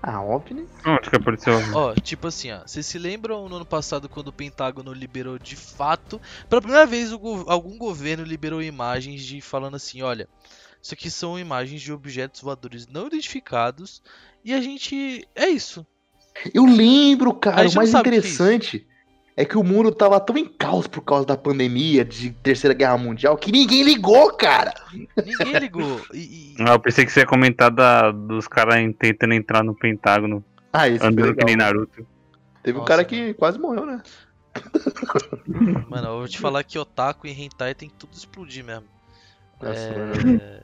[0.02, 0.20] Ah,
[0.52, 0.66] né?
[0.86, 1.54] Onde que apareceu?
[1.74, 2.60] Ó, tipo assim, ó.
[2.66, 6.22] Vocês se lembram no ano passado quando o Pentágono liberou de fato.
[6.48, 10.30] Pela primeira vez, o go- algum governo liberou imagens de falando assim: olha,
[10.82, 14.02] isso aqui são imagens de objetos voadores não identificados.
[14.46, 15.28] E a gente.
[15.36, 15.86] É isso.
[16.54, 17.68] Eu lembro, cara.
[17.68, 18.88] O mais é interessante
[19.38, 22.98] é que o mundo tava tão em caos por causa da pandemia de Terceira Guerra
[22.98, 24.74] Mundial que ninguém ligou, cara.
[24.92, 26.02] Ninguém ligou.
[26.14, 29.76] E, e- Ah, eu pensei que você ia comentar da, dos caras tentando entrar no
[29.76, 32.06] Pentágono, Ah, foi andando que nem Naruto.
[32.64, 33.10] Teve um Nossa, cara mano.
[33.10, 34.02] que quase morreu, né?
[35.88, 38.86] Mano, eu vou te falar que Otaku e Hentai tem que tudo explodir mesmo.
[39.62, 40.64] Nossa, É...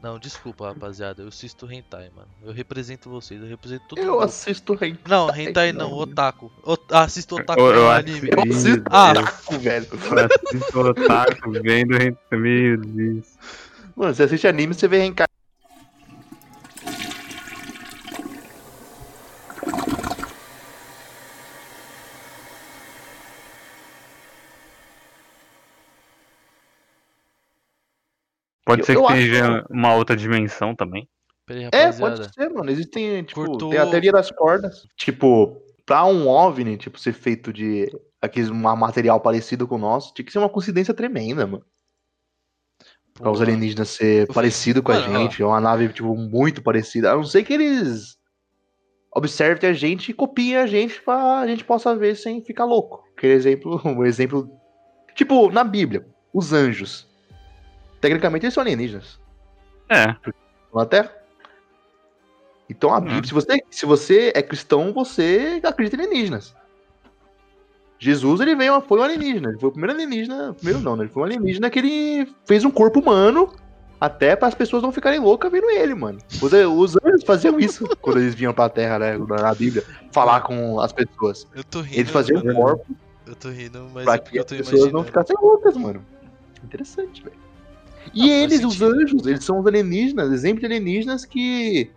[0.00, 1.22] Não, desculpa, rapaziada.
[1.22, 2.28] Eu assisto Hentai, mano.
[2.42, 4.22] Eu represento vocês, eu represento todo Eu mundo.
[4.24, 4.96] assisto hentai.
[5.08, 5.96] Não, Hentai não, não.
[5.98, 6.52] Otaku.
[6.62, 6.80] Ot...
[6.92, 8.30] Ah, assisto Otaku Eu- eu anime.
[8.30, 9.10] Eu assisto Ah.
[9.10, 9.86] otaku, velho.
[10.46, 13.26] Assisto otaku, vendo hentai, meu Deus.
[13.96, 15.26] Mano, você assiste anime, você vê hentai.
[28.68, 31.08] Pode Eu- ser eu que acho seja uma outra dimensão também.
[31.48, 32.70] Aí, É, pode ser, mano.
[32.70, 34.86] Existem, tipo, Cortou- tem a teoria das cordas.
[34.94, 35.56] Tipo,
[35.86, 37.90] pra um OVNI, tipo, ser feito de
[38.20, 41.64] aqueles um material parecido com o nosso, tinha que ser uma coincidência tremenda, mano.
[43.14, 45.18] Pra os alienígenas ser Eu parecido com a Mano, ó.
[45.22, 47.10] gente, é uma nave, tipo, muito parecida.
[47.10, 48.18] A não ser que eles
[49.16, 53.02] observem a gente e copiem a gente pra gente possa ver sem ficar louco.
[53.16, 54.50] Aquele exemplo, um exemplo.
[55.14, 57.07] Tipo, na Bíblia, os anjos.
[58.00, 59.20] Tecnicamente eles são alienígenas.
[59.88, 60.14] É,
[60.74, 61.12] na Terra.
[62.68, 63.02] Então a Hum.
[63.02, 66.54] Bíblia, se você, se você é cristão, você acredita em alienígenas.
[67.98, 69.48] Jesus, ele veio, foi um alienígena.
[69.48, 70.54] Ele foi o primeiro alienígena.
[70.54, 71.04] Primeiro não, né?
[71.04, 73.52] Ele foi um alienígena que ele fez um corpo humano
[74.00, 76.18] até para as pessoas não ficarem loucas vendo ele, mano.
[76.40, 79.18] Os, os anjos faziam isso quando eles vinham pra Terra, né?
[79.18, 79.82] Na Bíblia,
[80.12, 81.48] falar com as pessoas.
[81.54, 81.98] Eu tô rindo.
[81.98, 82.86] Eles faziam um corpo
[83.26, 86.06] Eu tô rindo, mas pra é que eu as pessoas não ficassem loucas, mano.
[86.62, 87.47] Interessante, velho.
[88.14, 91.90] E Não, eles, os anjos, eles são os alienígenas, exemplo de alienígenas que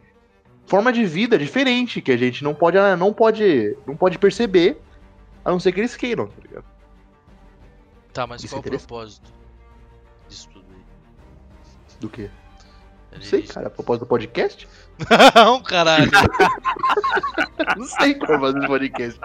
[0.66, 4.82] forma de vida diferente que a gente não pode não pode não pode perceber,
[5.44, 6.66] a não ser que eles queiram, tá ligado?
[8.14, 9.32] Tá, mas Isso qual é o propósito
[10.28, 10.84] disso tudo aí?
[12.00, 12.30] Do que?
[13.14, 14.68] Não sei, cara, a propósito do podcast?
[15.36, 16.10] Não, caralho.
[17.78, 19.20] Não sei qual é o propósito do podcast.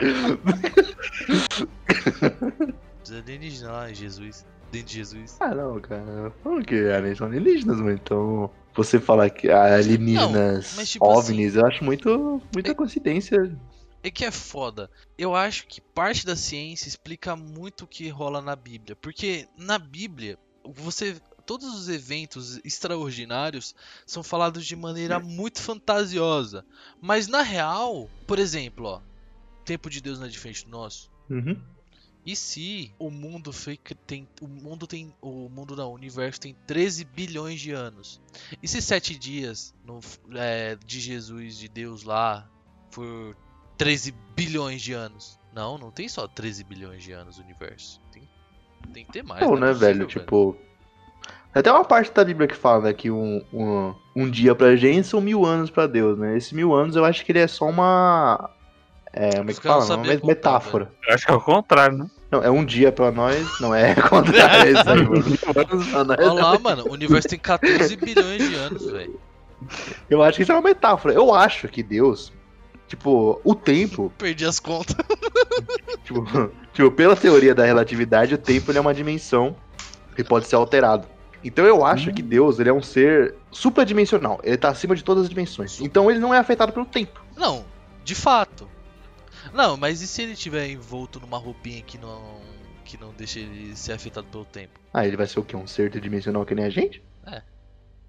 [3.04, 4.44] Os alienígenas Jesus.
[4.70, 5.36] Dentro de Jesus.
[5.40, 6.32] ah, não, cara.
[6.42, 7.92] Falando que eles são alienígenas, mano.
[7.92, 12.74] Então, você falar que ah, alienígenas, Não, mas tipo OVNIs, eu acho muito muita É-
[12.74, 13.56] coincidência.
[14.02, 14.88] É que é foda.
[15.18, 18.94] Eu acho que parte da ciência explica muito o que rola na Bíblia.
[18.96, 21.16] Porque na Bíblia, você.
[21.44, 23.72] Todos os eventos extraordinários
[24.04, 26.64] são falados de maneira muito fantasiosa.
[27.00, 29.00] Mas na real, por exemplo, ó.
[29.64, 31.08] Tempo de Deus não é diferente do nosso.
[31.30, 31.60] Uhum.
[32.26, 33.52] E se o mundo
[34.04, 38.20] tem o mundo tem o mundo não, o universo tem 13 bilhões de anos.
[38.60, 40.00] E se sete dias no,
[40.34, 42.50] é, de Jesus de Deus lá
[42.90, 43.36] for
[43.78, 45.38] 13 bilhões de anos?
[45.54, 48.00] Não, não tem só 13 bilhões de anos o universo.
[48.12, 48.28] Tem,
[48.92, 49.40] tem que ter mais.
[49.40, 50.06] Não, né, possível, velho?
[50.06, 50.56] Tipo.
[51.54, 55.06] Até uma parte da Bíblia que fala né, que um, um, um dia pra gente
[55.06, 56.36] são mil anos pra Deus, né?
[56.36, 58.50] Esse mil anos eu acho que ele é só uma.
[59.12, 59.86] É, como é que fala?
[59.86, 60.92] não Uma contar, metáfora.
[61.08, 62.10] eu acho que é o contrário, né?
[62.30, 63.60] Não, é um dia pra nós.
[63.60, 64.76] Não, é contrário.
[64.76, 66.16] É isso aí, mano.
[66.18, 69.20] Olha lá, mano, o universo tem 14 bilhões de anos, velho.
[70.10, 71.14] Eu acho que isso é uma metáfora.
[71.14, 72.32] Eu acho que Deus.
[72.88, 74.12] Tipo, o tempo.
[74.18, 74.96] Perdi as contas.
[76.04, 79.56] Tipo, tipo, pela teoria da relatividade, o tempo ele é uma dimensão
[80.14, 81.06] que pode ser alterado.
[81.44, 84.40] Então eu acho que Deus ele é um ser supradimensional.
[84.42, 85.80] Ele tá acima de todas as dimensões.
[85.80, 87.20] Então ele não é afetado pelo tempo.
[87.36, 87.64] Não,
[88.02, 88.68] de fato.
[89.52, 92.40] Não, mas e se ele tiver envolto numa roupinha que não
[92.84, 94.78] que não deixa ele ser afetado pelo tempo?
[94.94, 95.56] Ah, ele vai ser o quê?
[95.56, 97.02] Um ser tridimensional que nem a gente?
[97.26, 97.42] É.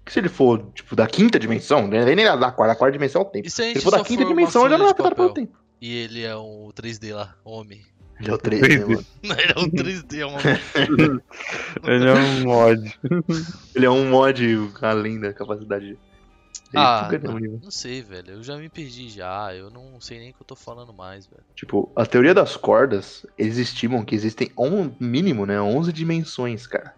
[0.04, 2.04] Que se ele for, tipo, da quinta dimensão, né?
[2.14, 3.46] nem da quarta, a quarta dimensão é o tempo.
[3.46, 5.16] E se a Se gente ele for da quinta dimensão, ele já não é afetado
[5.16, 5.58] pelo tempo.
[5.80, 7.82] E ele é um 3D lá, homem.
[8.20, 9.06] Ele é o 3, né, mano?
[9.22, 10.40] ele é um 3D, é uma...
[11.86, 13.00] Ele é um mod.
[13.74, 15.96] Ele é um mod além da capacidade.
[16.72, 17.64] Ele Ah, fuga, o universo.
[17.64, 18.30] não sei, velho.
[18.32, 19.54] Eu já me perdi já.
[19.54, 21.44] Eu não sei nem o que eu tô falando mais, velho.
[21.54, 26.94] Tipo, a teoria das cordas, eles estimam que existem, um mínimo, né, 11 dimensões, cara.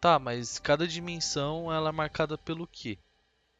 [0.00, 2.98] Tá, mas cada dimensão ela é marcada pelo quê?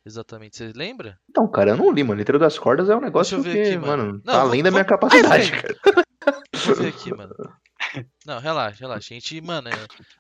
[0.06, 1.18] Exatamente, você lembra?
[1.28, 2.22] Então, cara, eu não li, mano.
[2.22, 4.02] A teoria das cordas é um negócio Deixa eu ver que, aqui, mano.
[4.06, 5.76] mano, Não, tá além da minha capacidade, Ai, cara.
[6.64, 7.34] Vou ver aqui, mano.
[8.24, 9.12] Não, relaxa, relaxa.
[9.12, 9.68] A gente, mano,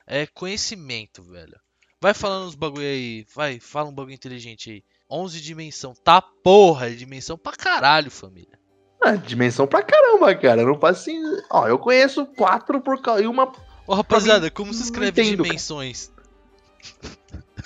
[0.06, 1.58] é, é conhecimento, velho.
[2.00, 3.26] Vai falando uns bagulho aí.
[3.34, 4.84] Vai, fala um bagulho inteligente aí.
[5.10, 5.94] 11 dimensão.
[6.04, 8.58] Tá porra, é dimensão pra caralho, família.
[9.02, 10.60] Ah, dimensão pra caramba, cara.
[10.60, 11.18] Eu não faço assim.
[11.50, 13.22] Ó, eu conheço quatro por causa.
[13.22, 13.50] E uma.
[13.86, 15.48] Ô, rapaziada, como se escreve entendo, cara.
[15.48, 16.12] dimensões?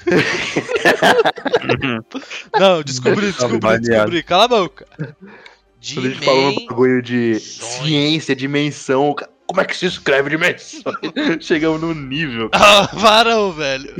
[2.58, 4.22] Não, descobri, descobri, descobri.
[4.22, 4.86] Cala a boca.
[4.96, 9.14] Quando a gente fala um bagulho de ciência, dimensão.
[9.46, 10.82] como é que se escreve dimensões?
[11.40, 12.48] Chegamos no nível.
[12.52, 13.94] Ah, para, ô, velho.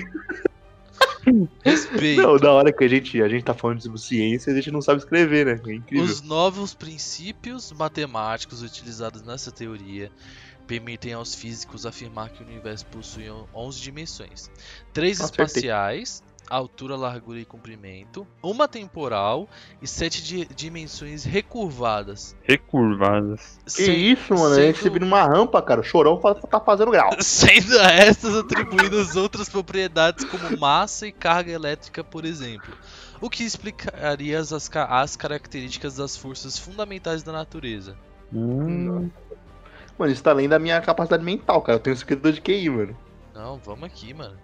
[1.64, 2.22] Respeito.
[2.22, 4.80] Não, da hora que a gente, a gente tá falando de ciência, a gente não
[4.80, 5.60] sabe escrever, né?
[5.66, 6.04] É incrível.
[6.04, 10.10] Os novos princípios matemáticos utilizados nessa teoria
[10.66, 14.50] permitem aos físicos afirmar que o universo possui 11 dimensões:
[14.92, 15.44] três Acertei.
[15.44, 19.48] espaciais, altura, largura e comprimento, uma temporal
[19.80, 22.36] e sete di- dimensões recurvadas.
[22.42, 23.58] Recurvadas.
[23.64, 24.54] Que Sem- isso, mano?
[24.54, 25.80] A gente se sendo- vira numa rampa, cara.
[25.80, 27.10] O chorão tá fazendo grau.
[27.22, 32.72] Sendo a estas atribuídas outras propriedades como massa e carga elétrica, por exemplo.
[33.20, 37.96] O que explicaria as, ca- as características das forças fundamentais da natureza.
[38.32, 39.08] Hum,
[39.96, 41.76] Mano, isso tá além da minha capacidade mental, cara.
[41.78, 42.96] Eu tenho 52 de QI, mano.
[43.32, 44.36] Não, vamos aqui, mano.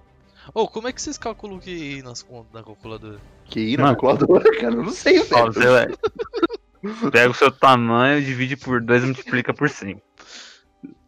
[0.55, 3.19] Ô, como é que vocês calculam o QI nas, con- na calculadora?
[3.51, 4.75] QI na calculadora, cara.
[4.75, 5.53] Eu não sei, ó, velho.
[5.53, 10.01] você vai- Pega o seu tamanho, divide por 2 e multiplica por 5.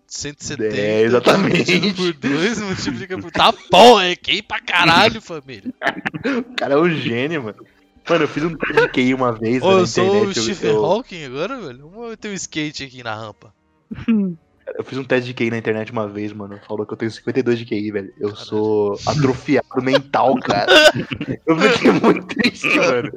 [0.06, 1.94] 170 É, exatamente.
[1.94, 3.30] por 2 multiplica por.
[3.30, 5.72] Tá bom, é QI pra caralho, família.
[6.50, 7.64] O cara é um gênio, mano.
[8.08, 10.40] Mano, eu fiz um teste de QI uma vez Ô, eu sou o internet.
[10.42, 11.88] Stephen eu, Hawking agora, velho?
[11.88, 13.54] Vamos ter um skate aqui na rampa.
[14.82, 16.58] eu fiz um teste de QI na internet uma vez, mano.
[16.66, 18.12] Falou que eu tenho 52 de QI, velho.
[18.18, 20.72] Eu sou atrofiado mental, cara.
[21.46, 23.12] Eu fiquei muito triste, mano.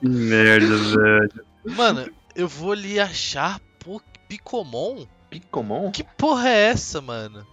[0.00, 1.44] Que merda, velho.
[1.76, 3.60] Mano, eu vou ali achar
[4.28, 5.06] Picomon?
[5.28, 5.90] Picomon?
[5.90, 7.46] Que porra é essa, mano?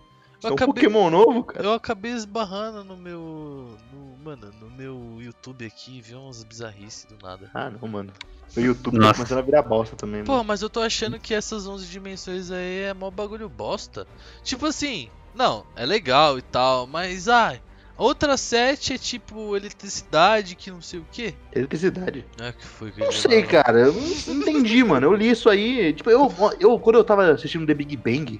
[0.43, 1.65] É Eu um acabei, Pokémon novo, cara.
[1.65, 3.75] eu acabei esbarrando no meu.
[3.91, 7.49] No, mano, no meu YouTube aqui, vi umas bizarrices do nada.
[7.53, 8.11] Ah, não, mano.
[8.55, 9.13] O YouTube tá Nossa.
[9.15, 10.43] começando a virar bosta também, Pô, mano.
[10.45, 14.07] mas eu tô achando que essas 11 dimensões aí é mó bagulho bosta.
[14.43, 17.61] Tipo assim, não, é legal e tal, mas ai,
[17.97, 21.33] outra 7 é tipo eletricidade que não sei o que.
[21.51, 22.25] Eletricidade.
[22.39, 23.63] É que foi que Não eu sei, falava.
[23.63, 23.79] cara.
[23.79, 25.07] Eu não entendi, mano.
[25.07, 25.93] Eu li isso aí.
[25.93, 28.39] Tipo, eu, eu quando eu tava assistindo The Big Bang.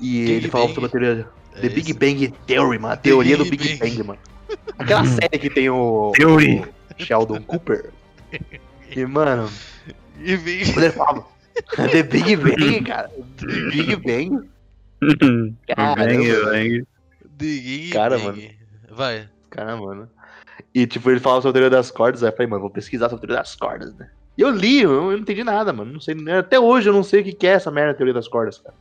[0.00, 0.74] E Big ele falava Bang.
[0.74, 1.28] sobre a teoria.
[1.54, 1.98] É The Big isso.
[1.98, 2.94] Bang Theory, mano.
[2.94, 3.90] A teoria do Big Big Bang.
[3.96, 4.18] Bang, mano.
[4.78, 6.12] Aquela série que tem o.
[6.14, 6.60] Theory.
[6.98, 7.90] o Sheldon Cooper.
[8.94, 9.50] E, mano,
[10.20, 10.64] E vem.
[10.72, 11.24] quando ele falava.
[11.90, 13.08] The Big Bang, cara.
[13.08, 14.48] The Big Bang.
[15.74, 16.04] Caramba.
[16.06, 16.86] Bang, bang.
[17.38, 18.56] Big Cara, Bang.
[18.90, 19.28] Vai.
[19.50, 20.08] Cara, mano.
[20.74, 22.22] E, tipo, ele falava sobre a teoria das cordas.
[22.22, 24.08] Aí eu falei, mano, vou pesquisar sobre a teoria das cordas, né?
[24.38, 25.92] E eu li, eu não entendi nada, mano.
[25.94, 28.28] Não sei, até hoje eu não sei o que é essa merda da teoria das
[28.28, 28.74] cordas, cara.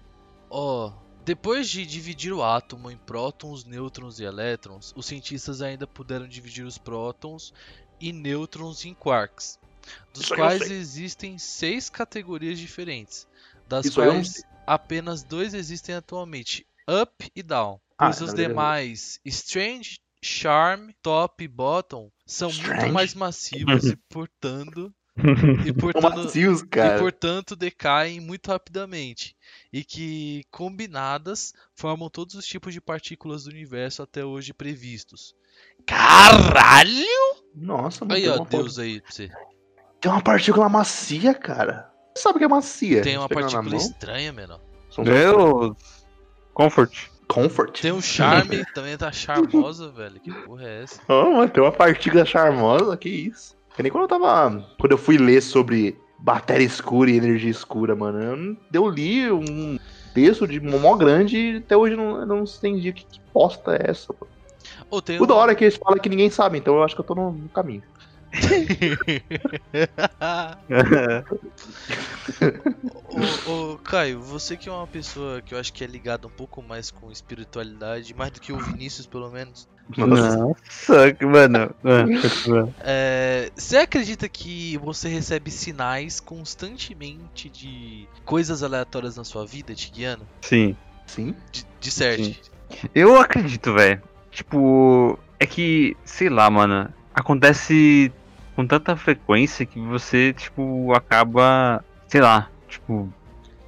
[0.49, 0.91] Ó,
[1.26, 6.65] depois de dividir o átomo em prótons, nêutrons e elétrons, os cientistas ainda puderam dividir
[6.65, 7.53] os prótons
[7.99, 9.59] e nêutrons em quarks,
[10.13, 13.28] dos Isso quais existem seis categorias diferentes,
[13.67, 17.80] das Isso quais apenas dois existem atualmente, up e down.
[17.97, 18.49] Ah, Pois os não, beleza.
[18.49, 22.91] demais, strange, charm, top e bottom, são muito Strange?
[22.91, 29.36] mais massivos e portanto e São portanto macios, e portanto decaem muito rapidamente,
[29.72, 35.34] e que combinadas formam todos os tipos de partículas do universo até hoje previstos.
[35.86, 37.05] Caralho!
[37.53, 38.16] Nossa, mano.
[38.16, 39.32] Aí, ó, Deus aí pra você.
[40.01, 41.89] tem uma partícula macia, cara.
[42.13, 43.01] Você sabe o que é macia?
[43.01, 44.59] Tem uma partícula estranha, menor.
[44.97, 45.76] Meu.
[46.53, 47.09] Comfort.
[47.28, 47.82] Comfort.
[47.82, 50.20] Tem um charme, também tá charmosa, velho.
[50.20, 51.01] Que porra é essa?
[51.07, 53.55] Oh, mano, tem uma partícula charmosa, que isso.
[53.76, 54.65] Que nem quando eu tava.
[54.80, 58.57] Quando eu fui ler sobre matéria escura e energia escura, mano.
[58.73, 59.78] Eu, li um
[60.13, 63.91] texto de mó grande e até hoje eu não, não entendi que, que bosta é
[63.91, 64.13] essa.
[64.13, 64.34] Mano.
[64.89, 66.95] Ô, tem O da hora é que eles falam que ninguém sabe, então eu acho
[66.95, 67.84] que eu tô no, no caminho.
[73.47, 76.31] ô, ô, Caio, você que é uma pessoa que eu acho que é ligada um
[76.31, 79.67] pouco mais com espiritualidade, mais do que o Vinícius, pelo menos.
[79.97, 81.73] Nossa, que mano.
[82.79, 89.91] É, você acredita que você recebe sinais constantemente de coisas aleatórias na sua vida te
[89.91, 90.27] guiando?
[90.41, 90.75] Sim.
[91.05, 91.36] Sim?
[91.51, 92.23] De, de certo.
[92.23, 92.36] Sim.
[92.95, 94.01] Eu acredito, velho.
[94.31, 98.11] Tipo, é que, sei lá, mano, acontece
[98.56, 103.12] com tanta frequência que você, tipo, acaba, sei lá, tipo,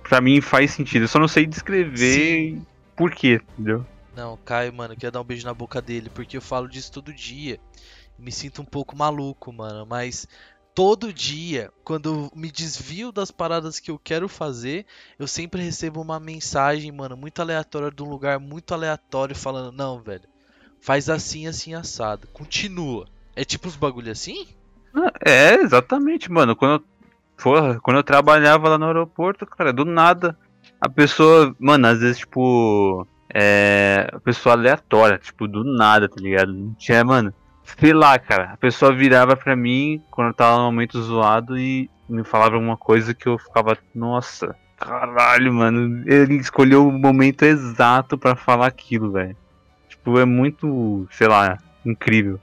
[0.02, 1.04] pra mim faz sentido.
[1.04, 2.62] Eu só não sei descrever
[2.96, 3.86] por quê, entendeu?
[4.16, 6.92] Não, Caio, mano, eu queria dar um beijo na boca dele, porque eu falo disso
[6.92, 7.60] todo dia.
[8.18, 10.26] Me sinto um pouco maluco, mano, mas
[10.74, 14.86] todo dia, quando eu me desvio das paradas que eu quero fazer,
[15.20, 20.02] eu sempre recebo uma mensagem, mano, muito aleatória de um lugar muito aleatório falando: "Não,
[20.02, 20.28] velho,
[20.80, 22.28] faz assim, assim assado.
[22.30, 23.08] Continua".
[23.36, 24.48] É tipo uns bagulho assim?
[25.26, 26.56] É, exatamente, mano.
[26.56, 26.84] Quando eu,
[27.42, 30.38] porra, quando eu trabalhava lá no aeroporto, cara, do nada,
[30.80, 36.54] a pessoa, mano, às vezes, tipo, é, a pessoa aleatória, tipo, do nada, tá ligado?
[36.54, 37.34] Não tinha, mano,
[37.80, 41.90] sei lá, cara, a pessoa virava pra mim quando eu tava no momento zoado e
[42.08, 46.04] me falava alguma coisa que eu ficava, nossa, caralho, mano.
[46.06, 49.36] Ele escolheu o momento exato pra falar aquilo, velho.
[49.90, 52.40] Tipo, é muito, sei lá, incrível.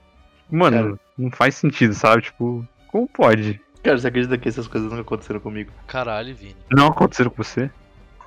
[0.49, 0.99] Mano, Cara.
[1.17, 2.23] não faz sentido, sabe?
[2.23, 3.59] Tipo, como pode?
[3.83, 5.71] Cara, você acredita que essas coisas nunca aconteceram comigo?
[5.87, 6.55] Caralho, Vini.
[6.71, 7.69] Não aconteceram com você?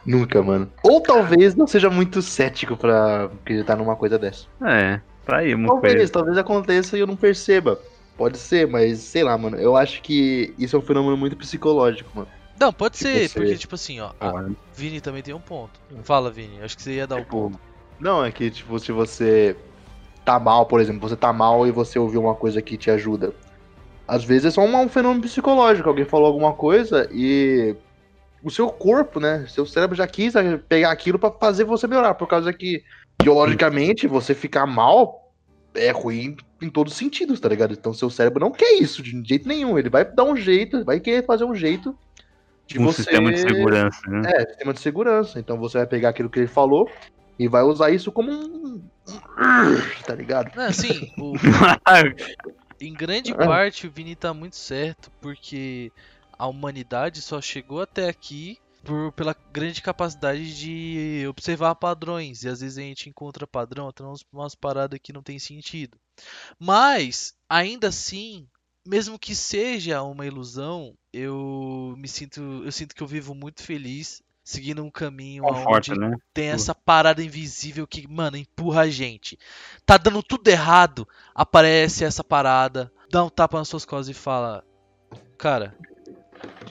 [0.07, 0.73] Nunca, mano.
[0.83, 4.47] Ou talvez não seja muito cético pra acreditar numa coisa dessa.
[4.65, 6.13] É, pra ir muito Talvez, perto.
[6.13, 7.79] talvez aconteça e eu não perceba.
[8.17, 9.57] Pode ser, mas sei lá, mano.
[9.59, 12.29] Eu acho que isso é um fenômeno muito psicológico, mano.
[12.59, 14.11] Não, pode Tipo, ser, você- porque, tipo assim, ó.
[14.19, 15.79] a- Olha, Vini também tem um ponto.
[16.03, 16.61] Fala, Vini.
[16.63, 17.61] Acho que você ia dar o Tipo, ponto.
[18.01, 19.57] Não, é que, tipo, se você
[20.29, 23.33] tá mal, por exemplo, você tá mal e você ouviu uma coisa que te ajuda.
[24.07, 25.89] Às vezes é só um, um fenômeno psicológico.
[25.89, 27.75] Alguém falou alguma coisa e
[28.43, 29.47] o seu corpo, né?
[29.49, 30.35] Seu cérebro já quis
[30.69, 32.13] pegar aquilo pra fazer você melhorar.
[32.13, 32.83] Por causa que,
[33.23, 35.33] biologicamente, você ficar mal
[35.75, 37.73] é ruim em todos os sentidos, tá ligado?
[37.73, 39.79] Então seu cérebro não quer isso de jeito nenhum.
[39.79, 41.97] Ele vai dar um jeito, vai querer fazer um jeito
[42.67, 43.03] de um você.
[43.03, 44.31] sistema de segurança, né?
[44.35, 45.39] É, sistema de segurança.
[45.39, 46.87] Então você vai pegar aquilo que ele falou
[47.39, 48.83] e vai usar isso como um.
[50.05, 50.55] Tá ligado?
[50.57, 51.35] Não, assim, o,
[52.81, 55.93] em grande parte o Vini tá muito certo, porque
[56.39, 62.43] a humanidade só chegou até aqui por, pela grande capacidade de observar padrões.
[62.43, 65.99] E às vezes a gente encontra padrão, até umas, umas paradas que não tem sentido.
[66.59, 68.49] Mas, ainda assim,
[68.87, 72.41] mesmo que seja uma ilusão, eu me sinto.
[72.65, 74.23] Eu sinto que eu vivo muito feliz.
[74.49, 76.17] Seguindo um caminho Conforta, onde né?
[76.33, 79.39] tem essa parada invisível que, mano, empurra a gente.
[79.85, 84.65] Tá dando tudo errado, aparece essa parada, dá um tapa nas suas costas e fala:
[85.37, 85.77] Cara,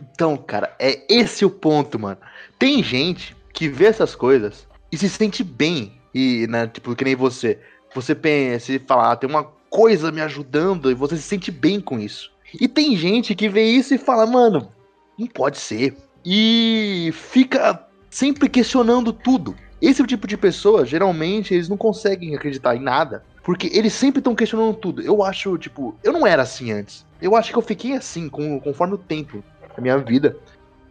[0.02, 2.18] Então, cara, é esse o ponto, mano.
[2.58, 6.02] Tem gente que vê essas coisas e se sente bem.
[6.16, 7.60] E, né, tipo, que nem você.
[7.94, 11.80] Você pensa e fala, ah, tem uma coisa me ajudando e você se sente bem
[11.80, 12.32] com isso.
[12.60, 14.72] E tem gente que vê isso e fala, mano,
[15.16, 15.96] não pode ser.
[16.30, 19.56] E fica sempre questionando tudo.
[19.82, 23.24] Esse tipo de pessoa, geralmente, eles não conseguem acreditar em nada.
[23.44, 25.02] Porque eles sempre estão questionando tudo.
[25.02, 27.06] Eu acho, tipo, eu não era assim antes.
[27.22, 29.42] Eu acho que eu fiquei assim com, conforme o tempo
[29.74, 30.36] da minha vida.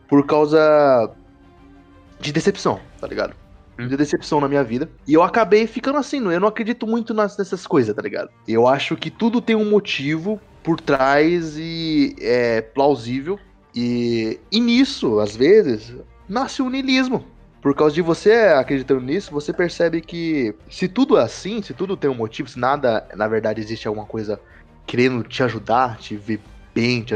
[0.09, 1.11] Por causa
[2.19, 3.37] de decepção, tá ligado?
[3.77, 4.89] De decepção na minha vida.
[5.07, 8.31] E eu acabei ficando assim, eu não acredito muito nas, nessas coisas, tá ligado?
[8.49, 13.39] Eu acho que tudo tem um motivo por trás e é plausível.
[13.77, 15.95] E, e nisso, às vezes,
[16.27, 17.23] nasce o niilismo.
[17.61, 21.97] Por causa de você acreditando nisso, você percebe que se tudo é assim, se tudo
[21.97, 24.41] tem um motivo, se nada, na verdade, existe alguma coisa
[24.87, 26.41] querendo te ajudar, te ver
[26.75, 27.15] bem, te...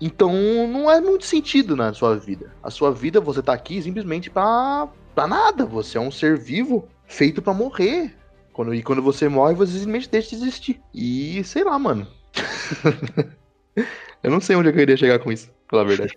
[0.00, 0.32] então
[0.68, 2.52] não é muito sentido na sua vida.
[2.62, 5.64] A sua vida, você tá aqui simplesmente pra, pra nada.
[5.64, 8.14] Você é um ser vivo feito pra morrer.
[8.52, 10.80] Quando, e quando você morre, você simplesmente deixa de existir.
[10.92, 12.06] E sei lá, mano.
[14.22, 16.14] eu não sei onde eu queria chegar com isso, pela verdade.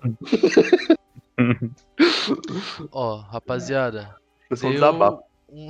[2.91, 4.14] ó, rapaziada.
[4.49, 5.24] Eu sou um desabafo.
[5.49, 5.70] um-.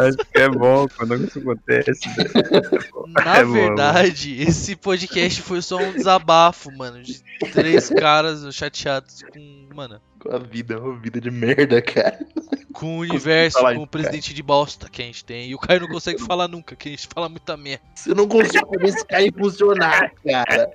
[0.00, 2.00] Acho que é bom quando isso acontece.
[3.08, 7.02] na É bom, verdade, esse podcast foi só um desabafo, mano.
[7.02, 9.68] De três caras chateados com.
[9.74, 10.00] Mano.
[10.24, 12.18] Com a vida, uma vida de merda, cara.
[12.72, 15.50] Com o universo, com o presidente de bosta que a gente tem.
[15.50, 17.84] E o Caio não consegue falar nunca, que a gente fala muita merda.
[18.06, 20.72] Eu não consigo fazer esse cara funcionar, cara.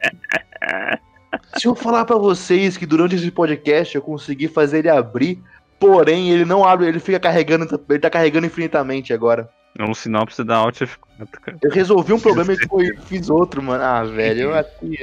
[1.58, 5.41] Se eu falar pra vocês que durante esse podcast eu consegui fazer ele abrir,
[5.80, 9.50] porém ele não abre, ele fica carregando, ele tá carregando infinitamente agora.
[9.78, 11.58] É um sinal pra você dar Alt F4, cara.
[11.62, 13.84] Eu resolvi um problema e fiz outro, mano.
[13.84, 14.97] Ah, velho, eu aqui,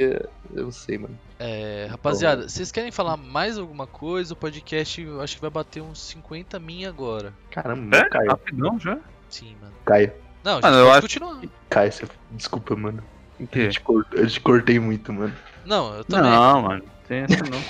[0.53, 1.17] eu não sei, mano.
[1.39, 4.33] É, rapaziada, vocês querem falar mais alguma coisa?
[4.33, 7.31] O podcast eu acho que vai bater uns 50 min agora.
[7.51, 8.09] Caramba, É?
[8.09, 8.97] Caio, Rapidão já?
[9.29, 9.73] Sim, mano.
[9.85, 10.11] Caio,
[10.43, 11.41] Não, a gente acho- continuar.
[11.69, 12.07] Caio, você...
[12.31, 13.03] desculpa, mano.
[13.39, 15.33] Eu te, cort- eu te cortei muito, mano.
[15.63, 16.31] Não, eu também.
[16.31, 16.83] Não, mano.
[17.07, 17.61] Tem essa não.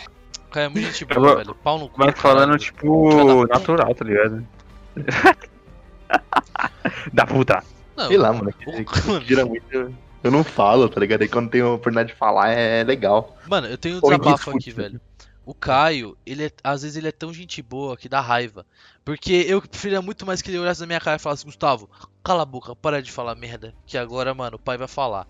[0.50, 1.54] Caio é muito gente boa, velho.
[1.56, 1.96] Pau no cu.
[1.98, 2.22] Mas caralho.
[2.22, 4.48] falando, Filha tipo, natural, tá ligado?
[7.14, 7.62] da puta.
[7.98, 8.54] Não, Sei lá, mano.
[8.54, 9.94] que- mano, que gira muito.
[10.28, 11.22] Eu não falo, tá ligado?
[11.22, 13.38] Aí quando tem a oportunidade de falar é legal.
[13.48, 15.00] Mano, eu tenho um desabafo aqui, velho.
[15.46, 18.66] O Caio, ele é, às vezes ele é tão gente boa que dá raiva.
[19.06, 21.90] Porque eu preferia muito mais que ele olhasse na minha cara e falasse, Gustavo,
[22.22, 23.74] cala a boca, para de falar merda.
[23.86, 25.26] Que agora, mano, o pai vai falar.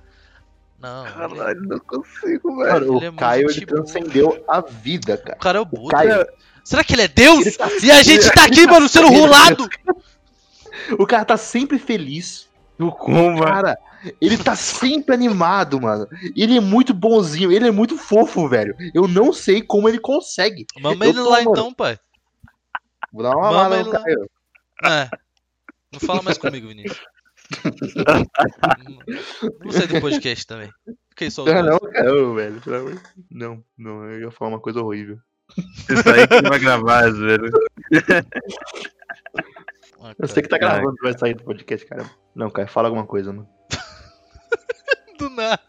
[0.79, 2.97] Não, ele é- não consigo, velho.
[2.97, 3.83] ele é o Caio, muito ele boa.
[3.83, 5.35] transcendeu a vida, cara.
[5.37, 5.89] o cara é o Buda.
[5.95, 6.25] Caio,
[6.63, 7.45] Será que ele é Deus?
[7.45, 9.69] Ele tá E a gente tá aqui, mano, sendo Ele- rolado?
[10.99, 12.47] o cara tá sempre feliz.
[12.77, 13.45] Do Kumba.
[13.45, 13.77] Cara,
[14.21, 16.07] ele tá sempre animado, mano.
[16.35, 18.75] Ele é muito bonzinho, ele é muito fofo, velho.
[18.93, 20.65] Eu não sei como ele consegue.
[20.79, 21.51] Mama Eu ele tô, lá mano.
[21.51, 21.99] então, pai.
[23.11, 24.03] Vou dar uma ele no lá.
[24.03, 24.29] Caio.
[24.85, 25.09] É.
[25.93, 26.99] Não fala mais comigo, Vinícius.
[29.63, 30.69] Não sei do podcast também.
[31.11, 32.61] Fiquei só Não, não, ô, velho.
[33.31, 35.17] Não, não, eu ia falar uma coisa horrível.
[35.89, 37.49] Isso aí que vai gravar, velho.
[39.99, 40.73] Ah, Eu sei que tá Cara.
[40.75, 42.07] gravando, vai sair do podcast, cara.
[42.35, 43.49] Não, cara, fala alguma coisa, mano.
[45.17, 45.59] Do nada.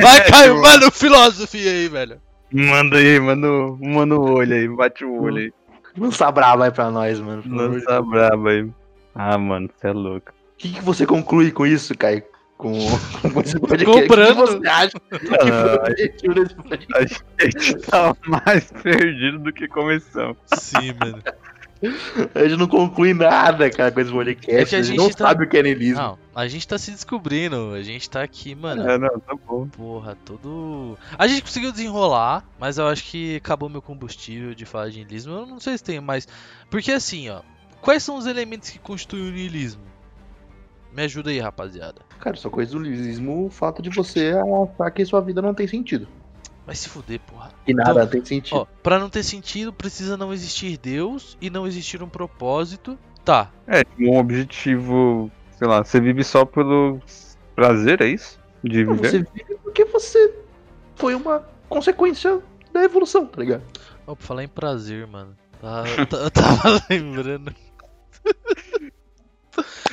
[0.00, 2.20] Vai, Caio, manda o filósofo aí, velho.
[2.52, 5.52] Manda aí, manda, o- manda o olho aí, bate o olho aí.
[5.98, 7.42] Lança brava aí pra nós, mano.
[7.46, 8.68] Lança braba aí.
[9.14, 10.30] Ah, mano, você é louco.
[10.30, 12.22] O que, que você conclui com isso, Caio?
[12.56, 12.72] Com,
[13.32, 13.84] com esse podcast?
[13.86, 14.40] Comprando.
[14.42, 15.82] O que você acha que foi o Ah,
[16.94, 20.36] a gente tá mais perdido do que começamos.
[20.54, 21.22] Sim, mano.
[22.34, 24.50] A gente não conclui nada, cara, com esse podcast.
[24.50, 26.00] É que a a, gente gente não tá- sabe o que é niilismo.
[26.02, 27.72] Não, a gente tá se descobrindo.
[27.74, 28.88] A gente tá aqui, mano.
[28.88, 29.66] É, não, tá bom.
[29.68, 30.96] Porra, todo.
[31.18, 35.34] A gente conseguiu desenrolar, mas eu acho que acabou meu combustível de falar de niilismo.
[35.34, 36.26] Eu não sei se tem mais.
[36.70, 37.40] Porque assim, ó.
[37.82, 39.82] Quais são os elementos que constituem o niilismo?
[40.92, 42.00] Me ajuda aí, rapaziada.
[42.18, 45.66] Cara, só coisa do niilismo o fato de você achar que sua vida não tem
[45.68, 46.08] sentido.
[46.66, 47.52] Vai se fuder, porra.
[47.64, 48.56] Que nada Então, tem sentido.
[48.56, 52.98] Ó, pra não ter sentido, precisa não existir Deus e não existir um propósito.
[53.24, 53.52] Tá.
[53.68, 57.00] É, um objetivo, sei lá, você vive só pelo
[57.54, 58.38] prazer, é isso?
[58.64, 59.10] De Não, viver?
[59.10, 60.34] você vive porque você
[60.96, 62.40] foi uma consequência
[62.72, 63.62] da evolução, tá ligado?
[64.06, 65.36] Ó, pra falar em prazer, mano.
[65.60, 67.54] Tá, tá- eu tava lembrando.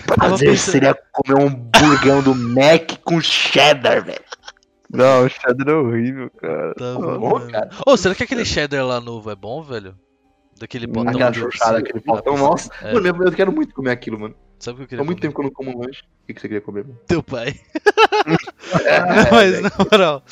[0.06, 4.22] Prazer pensando- seria comer um burgão do Mac com cheddar, velho.
[4.94, 6.74] Não, o Shadow é horrível, cara.
[6.76, 7.70] Tava, bom, cara.
[7.86, 9.98] Ô, será que aquele cheddar lá novo é bom, velho?
[10.60, 11.10] Daquele potão.
[11.12, 12.38] Aquela de- chuchada, aquele potão.
[12.38, 12.94] Nossa, É.
[12.94, 14.36] mano, eu quero muito comer aquilo, mano.
[14.60, 15.28] Sabe o que eu queria Há muito comer?
[15.30, 16.02] tempo que eu não como um lanche.
[16.02, 17.00] O que que você queria comer, mano?
[17.08, 17.60] Teu pai.
[18.86, 20.24] É, Não, mas na moral.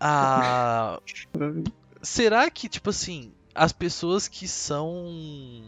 [0.00, 0.98] Ah,
[2.02, 5.62] será que, tipo assim, as pessoas que são.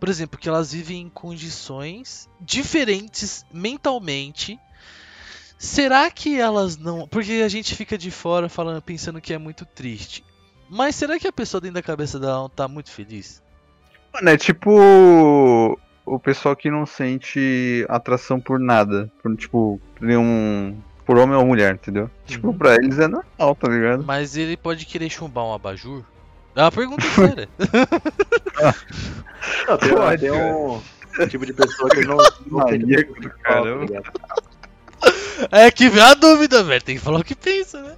[0.00, 4.58] Por exemplo, que elas vivem em condições diferentes mentalmente.
[5.62, 7.06] Será que elas não.
[7.06, 10.24] Porque a gente fica de fora falando, pensando que é muito triste.
[10.68, 13.40] Mas será que a pessoa dentro da cabeça dela não tá muito feliz?
[14.12, 19.08] Mano, é tipo o pessoal que não sente atração por nada.
[19.22, 20.76] Por, tipo, nenhum.
[21.06, 22.10] Por homem ou mulher, entendeu?
[22.26, 24.02] Tipo, pra eles é normal, tá ligado?
[24.04, 26.02] Mas ele pode querer chumbar um abajur?
[26.56, 27.48] É uma pergunta séria.
[29.68, 32.16] Não, tem, Pode, tem um tipo de pessoa que não.
[32.50, 33.86] não tem Maníaco do caramba.
[33.86, 34.51] tá ligado?
[35.50, 36.82] É que vem a dúvida, velho.
[36.82, 37.96] Tem que falar o que pensa, né?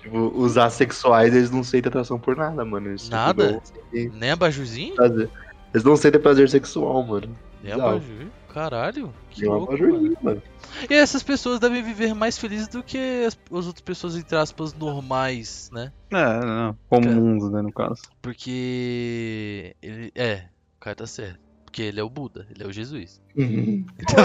[0.00, 2.88] Tipo, os assexuais, eles não sentem atração por nada, mano.
[2.90, 3.62] Eles Nada?
[3.64, 4.94] sentem Nem abajurzinho?
[4.94, 5.30] prazer.
[5.72, 7.34] Eles não sentem prazer sexual, mano.
[7.62, 7.88] Nem Não.
[7.88, 8.26] abajur.
[8.52, 9.12] Caralho.
[9.30, 9.84] Que um louco, mano.
[9.86, 10.42] abajurzinho, mano.
[10.90, 14.74] E essas pessoas devem viver mais felizes do que as, as outras pessoas, entre aspas,
[14.74, 15.90] normais, né?
[16.12, 16.76] É, não.
[16.88, 18.02] Comuns, né, no caso.
[18.20, 19.74] Porque.
[19.82, 20.44] Ele, é,
[20.76, 21.40] o cara tá certo.
[21.74, 23.20] Porque ele é o Buda, ele é o Jesus.
[23.36, 23.84] Uhum.
[23.98, 24.24] Então,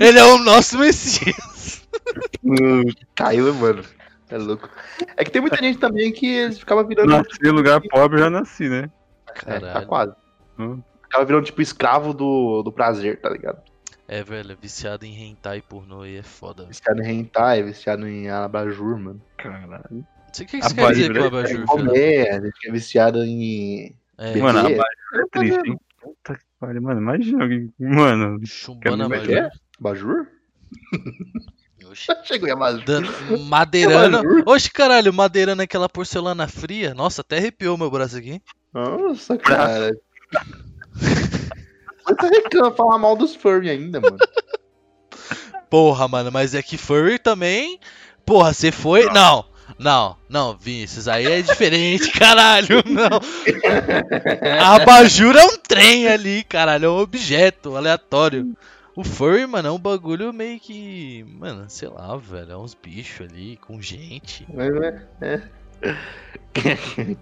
[0.00, 1.86] É ele é o nosso Messias.
[3.14, 3.84] Caiu, mano.
[4.28, 4.68] É louco.
[5.16, 7.08] É que tem muita gente também que eles ficavam virando.
[7.08, 8.90] Nasci em lugar pobre, já nasci, né?
[9.46, 9.86] É, tá Caralho.
[9.86, 10.14] quase.
[10.58, 10.82] Hum.
[11.04, 13.62] Ficava virando tipo escravo do, do prazer, tá ligado?
[14.08, 16.64] É, velho, viciado em hentai pornô aí é foda.
[16.64, 16.70] velho.
[16.70, 19.22] Viciado em hentai, viciado em abajur, mano.
[19.36, 19.84] Caralho.
[19.92, 21.66] O que que você quer dizer com Abajur, abajur, filho.
[21.66, 23.96] Comer, a gente é viciado em.
[24.18, 24.80] É, Mano, abajur
[25.14, 25.78] é triste, hein?
[26.06, 27.00] Puta pariu, mano.
[27.00, 27.72] Imagina alguém.
[27.78, 29.36] Mano, chumbando Quer me abajur.
[29.36, 29.50] é?
[29.80, 30.26] Abajur?
[31.90, 32.06] Oxi.
[32.24, 32.84] Chegou em abajur.
[32.84, 33.02] Dan-
[33.48, 34.18] Madeirando.
[34.18, 34.42] Abajur?
[34.46, 36.94] Oxe, caralho, madeirando aquela porcelana fria.
[36.94, 38.40] Nossa, até arrepiou meu braço aqui.
[38.72, 39.96] Nossa, cara.
[40.94, 44.16] Você tá reclamando falar mal dos furry ainda, mano.
[45.68, 47.80] Porra, mano, mas é que furry também.
[48.24, 49.06] Porra, você foi.
[49.12, 49.44] Não,
[49.78, 52.82] não, não, Vinícius, aí é diferente, caralho.
[52.86, 53.20] Não.
[54.60, 58.56] A abajur é um trem ali, caralho, é um objeto aleatório.
[58.94, 61.22] O furry, mano, é um bagulho meio que.
[61.38, 62.52] Mano, sei lá, velho.
[62.52, 64.46] É uns bichos ali com gente.
[64.48, 65.42] Mas, é, é.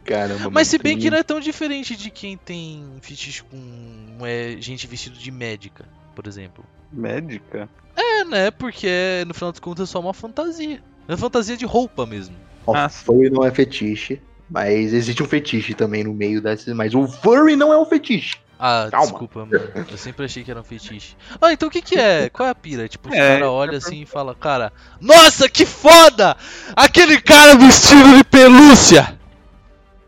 [0.04, 4.56] Caramba, Mas se bem que não é tão diferente de quem tem fetiche com é,
[4.60, 5.84] gente vestido de médica,
[6.14, 6.64] por exemplo.
[6.92, 7.68] médica?
[7.96, 8.50] É, né?
[8.52, 10.80] Porque no final das contas é só uma fantasia.
[11.08, 12.34] É uma fantasia de roupa mesmo.
[12.66, 14.20] Ó, Ah, furry não é fetiche.
[14.48, 16.72] Mas existe um fetiche também no meio desses.
[16.74, 18.36] Mas o furry não é um fetiche.
[18.58, 19.06] Ah, Calma.
[19.06, 19.70] desculpa, mano.
[19.90, 21.16] Eu sempre achei que era um fetiche.
[21.40, 22.28] Ah, então o que que é?
[22.30, 22.86] Qual é a pira?
[22.88, 26.36] Tipo, o É, cara olha assim e fala, cara, nossa, que foda!
[26.76, 29.18] Aquele cara vestido de pelúcia!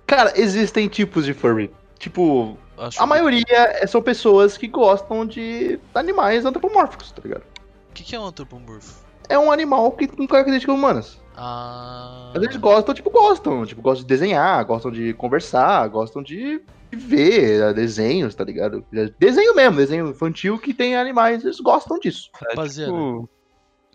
[0.06, 1.70] Cara, existem tipos de furry.
[1.98, 7.42] Tipo, Acho a maioria é- são pessoas que gostam de animais antropomórficos, tá ligado?
[7.90, 9.04] O que que é um antropomorfo?
[9.28, 11.20] É um animal que com características humanas.
[11.36, 12.30] Ah.
[12.34, 13.66] Mas eles gostam, tipo, gostam.
[13.66, 16.60] Tipo, gostam de desenhar, gostam de conversar, gostam de
[16.92, 18.84] ver eh, desenhos, tá ligado?
[19.18, 22.30] Desenho mesmo, desenho infantil que tem animais, eles gostam disso.
[22.32, 22.92] Rapaziada.
[22.92, 23.28] Tipo,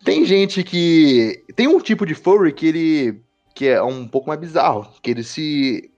[0.04, 1.44] Tem gente que.
[1.56, 3.22] Tem um tipo de furry que ele.
[3.56, 4.88] que é um pouco mais bizarro.
[5.02, 5.90] Que eles se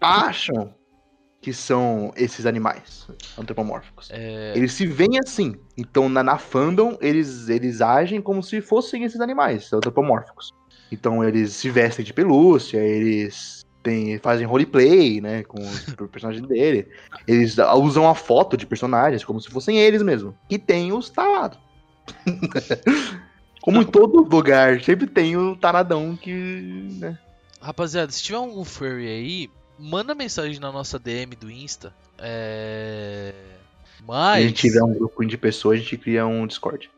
[0.00, 0.74] acham
[1.46, 3.06] que são esses animais
[3.38, 4.08] antropomórficos.
[4.10, 5.54] É, Eles se veem assim.
[5.78, 10.52] Então, na, na fandom, eles, eles agem como se fossem esses animais antropomórficos.
[10.90, 16.88] Então, eles se vestem de pelúcia, eles têm, fazem roleplay, né, com os personagens dele.
[17.28, 20.36] Eles usam a foto de personagens como se fossem eles mesmo.
[20.50, 21.60] E tem os tarados.
[23.62, 27.16] como em todo lugar, sempre tem o taradão que, né,
[27.60, 31.92] Rapaziada, se tiver um furry aí, manda mensagem na nossa DM do Insta.
[32.18, 33.32] É.
[33.96, 34.44] Se Mas.
[34.44, 36.90] a gente tiver um grupo de pessoas, a gente cria um Discord.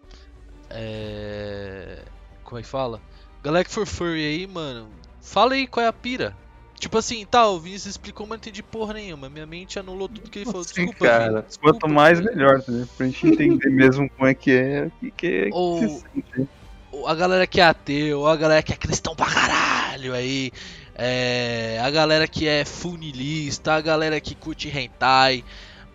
[0.70, 1.98] É.
[2.44, 3.00] Como é que fala?
[3.42, 4.88] Galera que for furry aí, mano,
[5.20, 6.36] fala aí qual é a pira.
[6.78, 9.28] Tipo assim, tá, o Vinícius explicou, mas não entendi porra nenhuma.
[9.28, 10.62] Minha mente anulou tudo que ele falou.
[10.62, 11.28] Sim, Desculpa, cara.
[11.32, 12.30] Vini, desculpa, Quanto mais, Vini.
[12.36, 12.86] melhor, né?
[12.96, 16.04] Pra gente entender mesmo como é que é, o que, que é que Ou- se
[16.14, 16.48] sente.
[16.92, 20.52] Ou a galera que é ateu, ou a galera que é cristão pra caralho aí,
[20.98, 25.44] é, a galera que é funilista, a galera que curte hentai.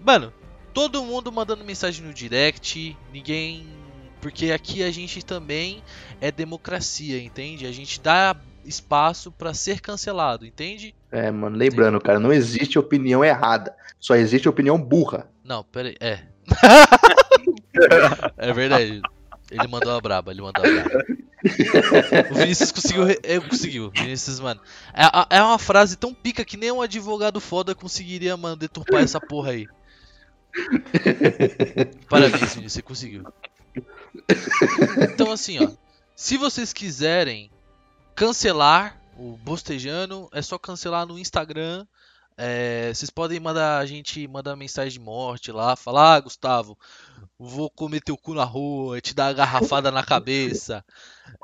[0.03, 0.31] Mano,
[0.73, 3.67] todo mundo mandando mensagem no direct, ninguém.
[4.21, 5.83] Porque aqui a gente também
[6.21, 7.67] é democracia, entende?
[7.67, 8.33] A gente dá
[8.63, 10.95] espaço pra ser cancelado, entende?
[11.11, 13.75] É, mano, lembrando, cara, não existe opinião errada.
[13.99, 15.27] Só existe opinião burra.
[15.43, 15.97] Não, pera aí.
[15.99, 16.19] É.
[18.37, 19.01] é verdade.
[19.53, 21.05] Ele mandou a braba, ele mandou a braba.
[22.31, 23.03] O Vinícius conseguiu.
[23.03, 23.91] re- conseguiu.
[23.91, 24.59] Vinícius, mano.
[24.93, 29.19] É, é uma frase tão pica que nem um advogado foda conseguiria, mano, deturpar essa
[29.19, 29.67] porra aí.
[32.09, 33.23] Parabéns, Vinícius, você conseguiu.
[35.01, 35.69] Então, assim, ó.
[36.15, 37.49] Se vocês quiserem
[38.15, 41.85] cancelar o Bostejano, é só cancelar no Instagram.
[42.37, 46.77] É, vocês podem mandar a gente mandar mensagem de morte lá, falar, ah, Gustavo,
[47.37, 50.83] vou comer teu cu na rua, te dar uma garrafada na cabeça.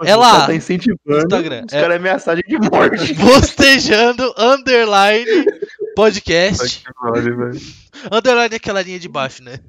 [0.04, 3.14] É lá, Tá incentivando Instagram, os é- caras ameaçarem de morte.
[3.20, 5.46] Bostejando underline
[5.96, 6.84] podcast.
[8.12, 9.60] Underline é aquela linha de baixo, né?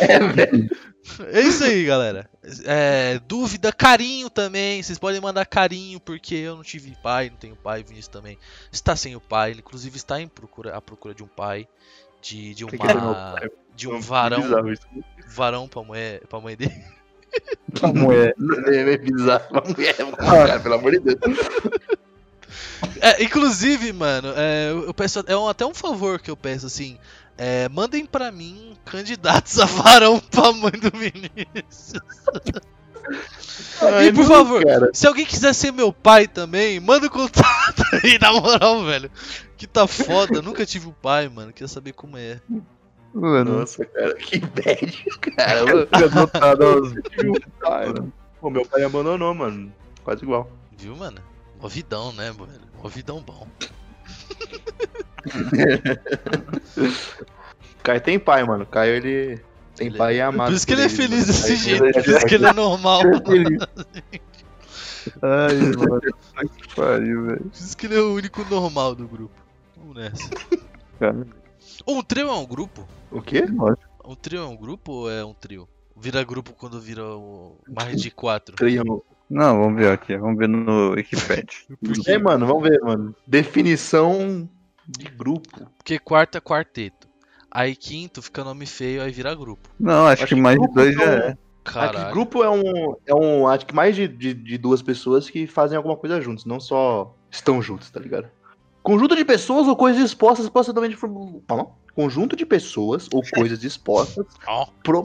[0.00, 0.68] É, velho.
[1.32, 2.28] É isso aí, galera.
[2.64, 4.82] É, dúvida, carinho também.
[4.82, 7.82] Vocês podem mandar carinho, porque eu não tive pai, não tenho pai.
[7.82, 8.38] Vinícius também
[8.72, 9.50] está sem o pai.
[9.50, 11.68] Ele, inclusive, está em procura, à procura de um pai.
[12.22, 12.70] De, de uma.
[12.78, 13.50] pai?
[13.76, 14.40] De um varão.
[15.28, 16.74] Varão pra mulher, pra mãe dele.
[17.80, 18.32] Como é?
[18.72, 19.44] É bizarro.
[19.50, 21.18] Uma mulher, cara, pelo amor de Deus.
[23.00, 25.22] É, inclusive, mano, é, eu eu peço.
[25.26, 26.98] É um- até um favor que eu peço, assim.
[27.36, 32.02] É, mandem pra mim candidatos a varão pra mãe do Vinícius.
[33.82, 34.90] Ai, e por não, favor, cara.
[34.92, 39.10] se alguém quiser ser meu pai também, manda o contato aí, na moral, velho.
[39.56, 41.52] Que tá foda, eu nunca tive um pai, mano.
[41.52, 42.40] Queria saber como é.
[43.12, 45.04] Mano, Nossa, cara, que bad,
[45.36, 45.64] cara.
[45.66, 45.86] Mano.
[45.86, 46.92] fica adotado aos
[47.64, 47.94] Ai,
[48.40, 49.72] Pô, meu pai abandonou, mano.
[50.02, 50.50] Quase igual.
[50.76, 51.20] Viu, mano?
[51.60, 52.52] Mó vidão, né, mano?
[52.82, 53.46] Mó vidão bom.
[57.82, 58.64] Caio tem pai, mano.
[58.66, 59.40] Caio, ele
[59.76, 60.48] tem Ele- pai e é amado.
[60.48, 63.00] Por isso que ele é feliz desse jeito, por isso que ele é normal.
[65.22, 66.00] Ai, mano.
[66.00, 67.40] Que pariu, velho.
[67.40, 69.34] Por isso que ele é o único normal do grupo.
[69.76, 70.30] Vamos nessa.
[70.98, 71.26] Cara,
[71.86, 72.86] Um trio é um grupo?
[73.10, 73.44] O quê?
[74.04, 75.68] Um trio é um grupo ou é um trio?
[75.96, 77.56] Vira grupo quando vira o...
[77.68, 78.56] mais de quatro.
[78.56, 79.04] Triângulo.
[79.30, 80.16] Não, vamos ver aqui.
[80.16, 81.46] Vamos ver no Wikipedia.
[81.80, 83.14] Por É, mano, vamos ver, mano.
[83.26, 84.48] Definição
[84.86, 85.70] de grupo.
[85.78, 87.08] Porque quarto é quarteto.
[87.50, 89.68] Aí quinto fica nome feio, aí vira grupo.
[89.78, 91.18] Não, acho, Acho que que mais de grupo dois já são- é.
[91.26, 92.12] Acho que Caralho.
[92.12, 93.46] grupo é um, é um.
[93.48, 97.14] Acho que mais de, de, de duas pessoas que fazem alguma coisa juntos, não só
[97.30, 98.28] estão juntos, tá ligado?
[98.82, 100.98] Conjunto de pessoas ou coisas expostas possivelmente.
[101.48, 101.68] Calma.
[101.94, 104.26] Conjunto de pessoas ou coisas expostas
[104.84, 105.04] pro.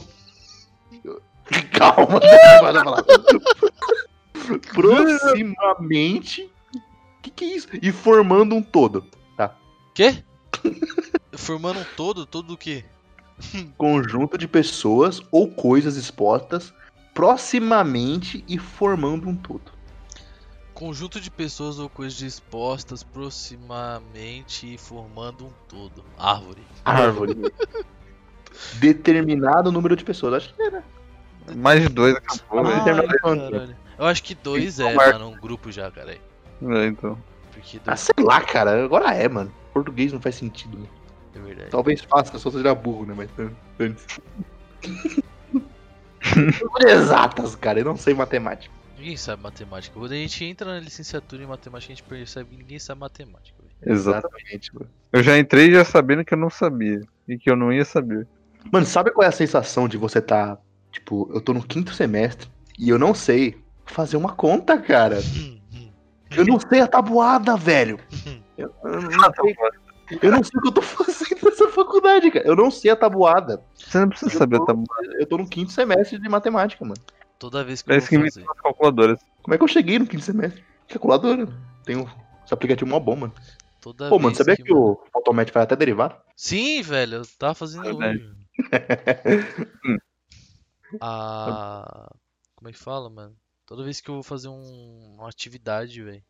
[1.71, 2.19] Calma,
[2.59, 3.03] falar.
[4.73, 6.49] Proximamente.
[7.21, 7.67] Que que é isso?
[7.81, 9.05] E formando um todo.
[9.99, 10.23] Quê?
[11.37, 12.25] Formando um todo?
[12.25, 12.85] Todo o quê?
[13.77, 16.73] Conjunto de pessoas ou coisas expostas
[17.13, 19.77] proximamente e formando um todo.
[20.73, 26.05] Conjunto de pessoas ou coisas expostas proximamente formando um todo.
[26.17, 26.61] Árvore.
[26.85, 27.53] Árvore.
[28.79, 30.35] Determinado número de pessoas.
[30.35, 30.81] Acho que era.
[31.57, 33.01] Mais de dois acabou, Ah, velho.
[33.09, 33.51] Ai, quanto?
[33.51, 33.77] caralho.
[33.97, 35.19] Eu acho que dois é, Marco.
[35.19, 36.11] mano, um grupo já, cara.
[36.11, 36.21] aí.
[36.61, 37.17] É, então.
[37.51, 38.85] Porque Ah, dois sei lá, cara.
[38.85, 39.51] Agora é, mano.
[39.79, 40.77] Português não faz sentido.
[40.77, 40.87] Né?
[41.35, 41.69] é verdade.
[41.69, 43.13] Talvez faça, só seja burro, né?
[43.15, 43.29] Mas
[43.79, 44.05] antes.
[46.85, 47.79] Exatas, cara.
[47.79, 48.73] Eu não sei matemática.
[48.97, 49.97] Ninguém sabe matemática.
[49.97, 53.57] Quando a gente entra na licenciatura em matemática, a gente percebe que ninguém sabe matemática.
[53.81, 54.89] Exatamente, mano.
[55.13, 57.01] Eu já entrei já sabendo que eu não sabia.
[57.25, 58.27] E que eu não ia saber.
[58.69, 60.57] Mano, sabe qual é a sensação de você tá.
[60.91, 65.19] Tipo, eu tô no quinto semestre e eu não sei fazer uma conta, cara.
[65.19, 65.91] Hum, hum.
[66.35, 67.99] Eu não sei a tabuada, velho.
[68.59, 69.55] Eu, eu não, sei,
[70.21, 72.45] eu não sei o que eu tô fazendo nessa faculdade, cara.
[72.47, 73.63] Eu não sei a tabuada.
[73.75, 74.83] Você não precisa saber, tá bom?
[75.19, 77.01] Eu tô no quinto semestre de matemática, mano.
[77.37, 79.19] Toda vez que eu Parece que vou me as calculadoras.
[79.41, 80.63] Como é que eu cheguei no quinto semestre?
[80.89, 81.47] Calculadora.
[81.85, 82.05] Tem um,
[82.43, 83.33] esse aplicativo mó bom, mano.
[83.79, 86.15] Toda Pô, vez mano, sabia que, mano- o Photomat faz até derivado?
[86.35, 88.17] Sim, velho, eu tava fazendo Verdade.
[88.19, 88.35] hoje.
[89.85, 89.97] Hum.
[90.99, 92.09] A.
[92.55, 93.35] Como é que fala, mano?
[93.65, 96.23] Toda vez que eu vou fazer um- uma atividade, velho,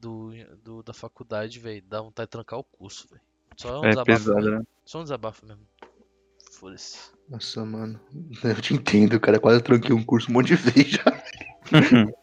[0.00, 0.32] do,
[0.62, 3.20] do- da faculdade, velho, dá vontade de trancar o curso, velho.
[3.56, 4.58] Só um É desabafo pesado, mesmo.
[4.58, 4.64] né?
[4.84, 5.62] Só um desabafo mesmo.
[6.52, 6.98] Foda-se.
[7.28, 8.00] Nossa, mano.
[8.44, 9.38] Eu te entendo, cara.
[9.40, 11.22] Quase tranquei um curso um monte de vez já.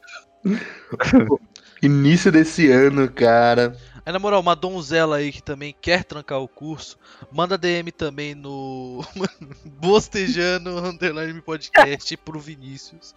[1.82, 3.76] Início desse ano, cara.
[4.06, 6.98] Aí, na moral, uma donzela aí que também quer trancar o curso,
[7.32, 9.04] manda DM também no
[9.66, 13.14] Bostejando Underline Podcast pro Vinícius.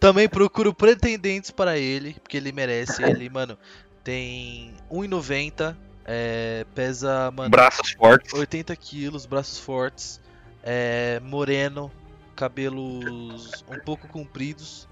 [0.00, 3.02] Também procuro pretendentes para ele, porque ele merece.
[3.04, 3.56] Ele, mano,
[4.04, 8.32] tem 1,90, é, pesa, mano, Braços fortes.
[8.34, 10.20] 80 quilos, braços fortes,
[10.62, 11.90] é, moreno,
[12.34, 14.88] cabelos um pouco compridos,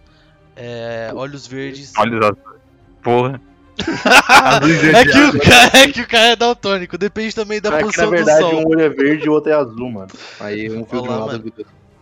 [0.56, 1.92] é, olhos verdes.
[1.96, 2.61] Olhos azuis.
[3.02, 3.40] Porra.
[3.80, 7.78] É que, o cara, é que o cara é daltônico, depende também da É que,
[7.78, 8.61] na posição verdade, do sol.
[8.61, 10.11] um olho é verde e o outro é azul, mano.
[10.38, 11.52] Aí um fio de um lado.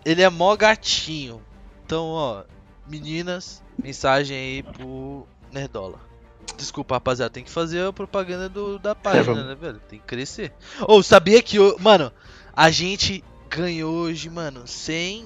[0.04, 1.40] Ele é mó gatinho.
[1.86, 2.42] Então, ó,
[2.88, 6.07] meninas, mensagem aí pro Nerdola.
[6.56, 9.46] Desculpa, rapaziada, tem que fazer a propaganda do, da página, vamos.
[9.46, 9.80] né, velho?
[9.88, 10.52] Tem que crescer.
[10.82, 12.12] Ou sabia que, o- mano,
[12.54, 15.24] a gente ganhou hoje, mano, sem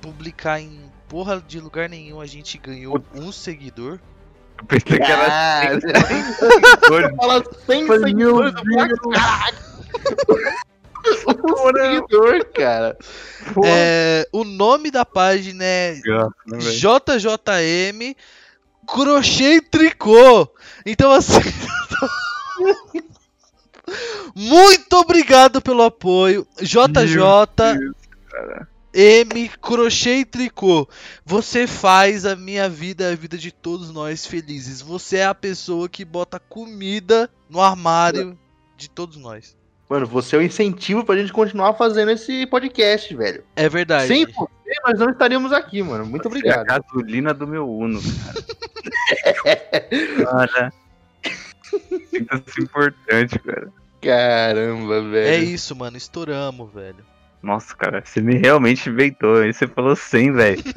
[0.00, 3.98] publicar em porra de lugar nenhum, a gente ganhou um seguidor.
[4.58, 7.16] Eu pensei que era Ah, seguidores.
[7.16, 9.10] fala 100 Falei, seguidores, eu.
[11.26, 12.96] Um seguidor, cara.
[13.64, 16.00] É, o nome da página é
[16.46, 16.58] né?
[16.58, 18.16] JJM
[18.86, 20.48] Crochê e Tricô.
[20.84, 21.32] Então assim.
[24.34, 26.46] Muito obrigado pelo apoio.
[26.60, 27.92] JJM
[29.60, 30.88] Crochê e Tricô.
[31.24, 34.80] Você faz a minha vida, a vida de todos nós felizes.
[34.80, 38.38] Você é a pessoa que bota comida no armário
[38.76, 39.56] de todos nós.
[39.88, 43.44] Mano, você é o incentivo pra gente continuar fazendo esse podcast, velho.
[43.54, 44.08] É verdade.
[44.08, 44.26] Sem
[44.64, 46.06] você, nós não estaríamos aqui, mano.
[46.06, 46.66] Muito Você é a obrigado.
[46.66, 49.44] gasolina do meu Uno, cara.
[50.24, 50.72] cara.
[52.10, 53.68] Sinta-se importante, cara.
[54.02, 55.44] Caramba, É velho.
[55.44, 55.96] isso, mano.
[55.96, 57.04] Estouramos, velho.
[57.42, 59.36] Nossa, cara, você me realmente inventou.
[59.38, 60.62] Aí você falou 100, velho.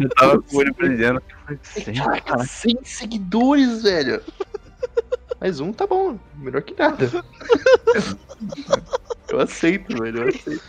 [0.00, 1.22] Eu tava com o olho brilhando.
[1.30, 2.44] Eu falei, 100, Caraca, cara.
[2.44, 4.22] 100 seguidores, velho.
[5.40, 7.08] Mas um tá bom, melhor que nada.
[9.28, 10.62] Eu aceito, velho, eu aceito.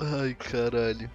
[0.00, 1.10] Ai, caralho.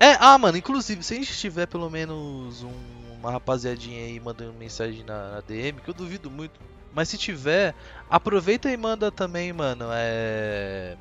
[0.00, 4.52] É, ah, mano, inclusive, se a gente tiver pelo menos um- uma rapaziadinha aí mandando
[4.54, 6.60] mensagem na, na DM, que eu duvido muito,
[6.92, 7.74] mas se tiver,
[8.08, 10.96] aproveita e manda também, mano, é.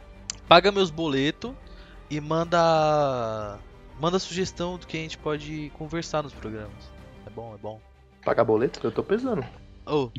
[0.47, 1.53] Paga meus boletos
[2.09, 3.59] e manda.
[3.99, 6.91] Manda sugestão do que a gente pode conversar nos programas.
[7.25, 7.81] É bom, é bom.
[8.23, 8.79] Pagar boleto?
[8.83, 9.43] Eu tô pesando.
[9.85, 10.09] Oh,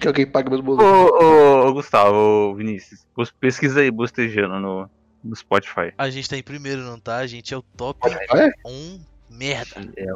[0.00, 0.86] Que alguém paga meus Ô, boletos.
[0.90, 3.00] ô, ô, Gustavo, ô, Vinícius,
[3.38, 4.90] pesquisa aí, bostejando no,
[5.22, 5.92] no Spotify.
[5.98, 7.16] a gente tá em primeiro, não tá?
[7.18, 8.00] A gente é o top
[8.34, 8.50] É?
[8.66, 9.00] 1
[9.30, 9.88] merda.
[9.96, 10.06] É,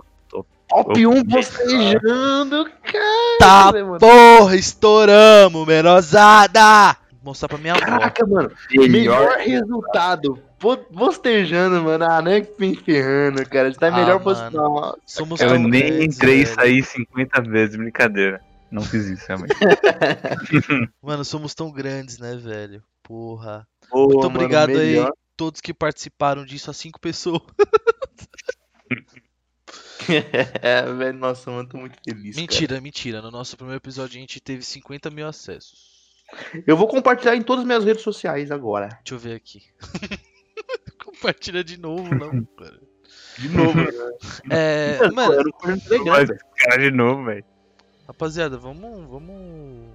[0.66, 1.24] Top 1 Opa.
[1.24, 3.38] bostejando, cara.
[3.38, 3.98] Tá mano.
[3.98, 6.96] porra, estouramos, menosada!
[7.12, 7.80] Vou mostrar pra minha avó.
[7.84, 8.50] Caraca, mano.
[8.70, 10.38] Melhor resultado.
[10.60, 12.04] Bo- Bostejando, mano.
[12.04, 13.68] Ah, não é que me ferrando, cara.
[13.68, 14.96] A gente tá Ah, melhor.
[15.06, 18.40] Somos Eu nem entrei e saí 50 vezes, brincadeira.
[18.70, 19.54] Não fiz isso, realmente.
[21.02, 22.82] Mano, somos tão grandes, né, velho?
[23.02, 23.66] Porra.
[23.90, 25.12] Pô, Muito mano, obrigado aí, melhor.
[25.36, 27.42] todos que participaram disso, as cinco pessoas.
[30.62, 31.18] é, velho.
[31.18, 32.34] Nossa, mano, tô muito feliz.
[32.34, 32.40] cara.
[32.40, 33.22] Mentira, mentira.
[33.22, 35.94] No nosso primeiro episódio a gente teve 50 mil acessos.
[36.66, 38.88] Eu vou compartilhar em todas as minhas redes sociais agora.
[39.04, 39.62] Deixa eu ver aqui.
[41.04, 42.80] Compartilha de novo, não, cara.
[43.38, 43.78] De novo.
[44.50, 46.40] É, Mano, mano, eu não tô no Telegram, Mas, velho.
[46.56, 47.44] cara, de novo, velho.
[48.06, 49.08] rapaziada, vamos.
[49.08, 49.94] Vamos.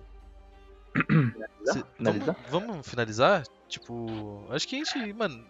[1.66, 2.36] Se- Finalizar?
[2.50, 3.44] vamos, vamos finalizar?
[3.68, 5.44] Tipo, acho que a gente, mano,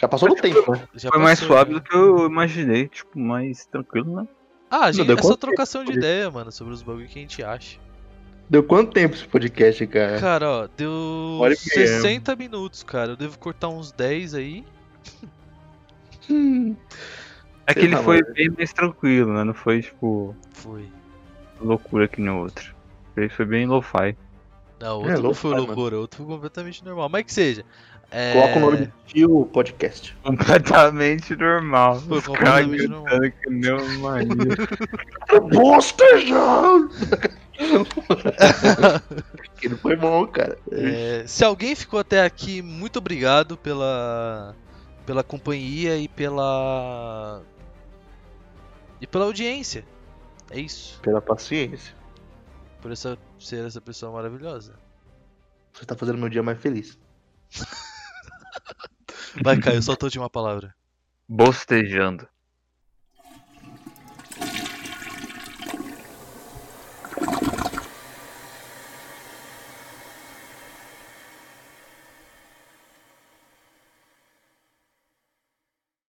[0.00, 0.86] Já passou do tempo, né?
[0.94, 4.28] já Foi mais passou, suave do que eu imaginei, tipo, mais tranquilo, né?
[4.70, 7.42] Ah, a gente, é quanto trocação de ideia, mano, sobre os bagulho que a gente
[7.42, 7.78] acha.
[8.50, 10.20] Deu quanto tempo esse podcast, cara?
[10.20, 11.86] Cara, ó, deu Hora e meia.
[12.00, 13.12] 60 minutos, cara.
[13.12, 14.64] Eu devo cortar uns 10 aí.
[16.28, 16.76] Hum.
[17.66, 18.34] É que ele foi mano.
[18.34, 19.44] bem mais tranquilo, né?
[19.44, 20.86] Não foi, tipo, Foi.
[21.60, 22.73] loucura que no outro.
[23.16, 24.16] Ele foi bem lo-fi.
[24.80, 27.08] Não, o É, outro não louco, foi loucura, o outro foi completamente normal.
[27.08, 27.64] Mas que seja.
[28.10, 28.32] É...
[28.32, 30.16] Coloca o nome do tio podcast.
[30.22, 32.00] Completamente normal.
[32.00, 35.48] Foi Os caras completamente gritando que nem um maníaco.
[35.50, 36.88] Bostejão!
[39.62, 40.58] Ele foi bom, cara.
[40.70, 44.54] É, se alguém ficou até aqui, muito obrigado pela
[45.06, 47.42] pela companhia e pela
[49.00, 49.84] e pela audiência.
[50.50, 51.00] É isso.
[51.02, 51.94] Pela paciência.
[52.84, 54.78] Por essa ser essa pessoa maravilhosa.
[55.72, 56.98] Você tá fazendo meu dia mais feliz.
[59.42, 60.74] Vai, Caio, solta a última palavra.
[61.26, 62.28] Bostejando.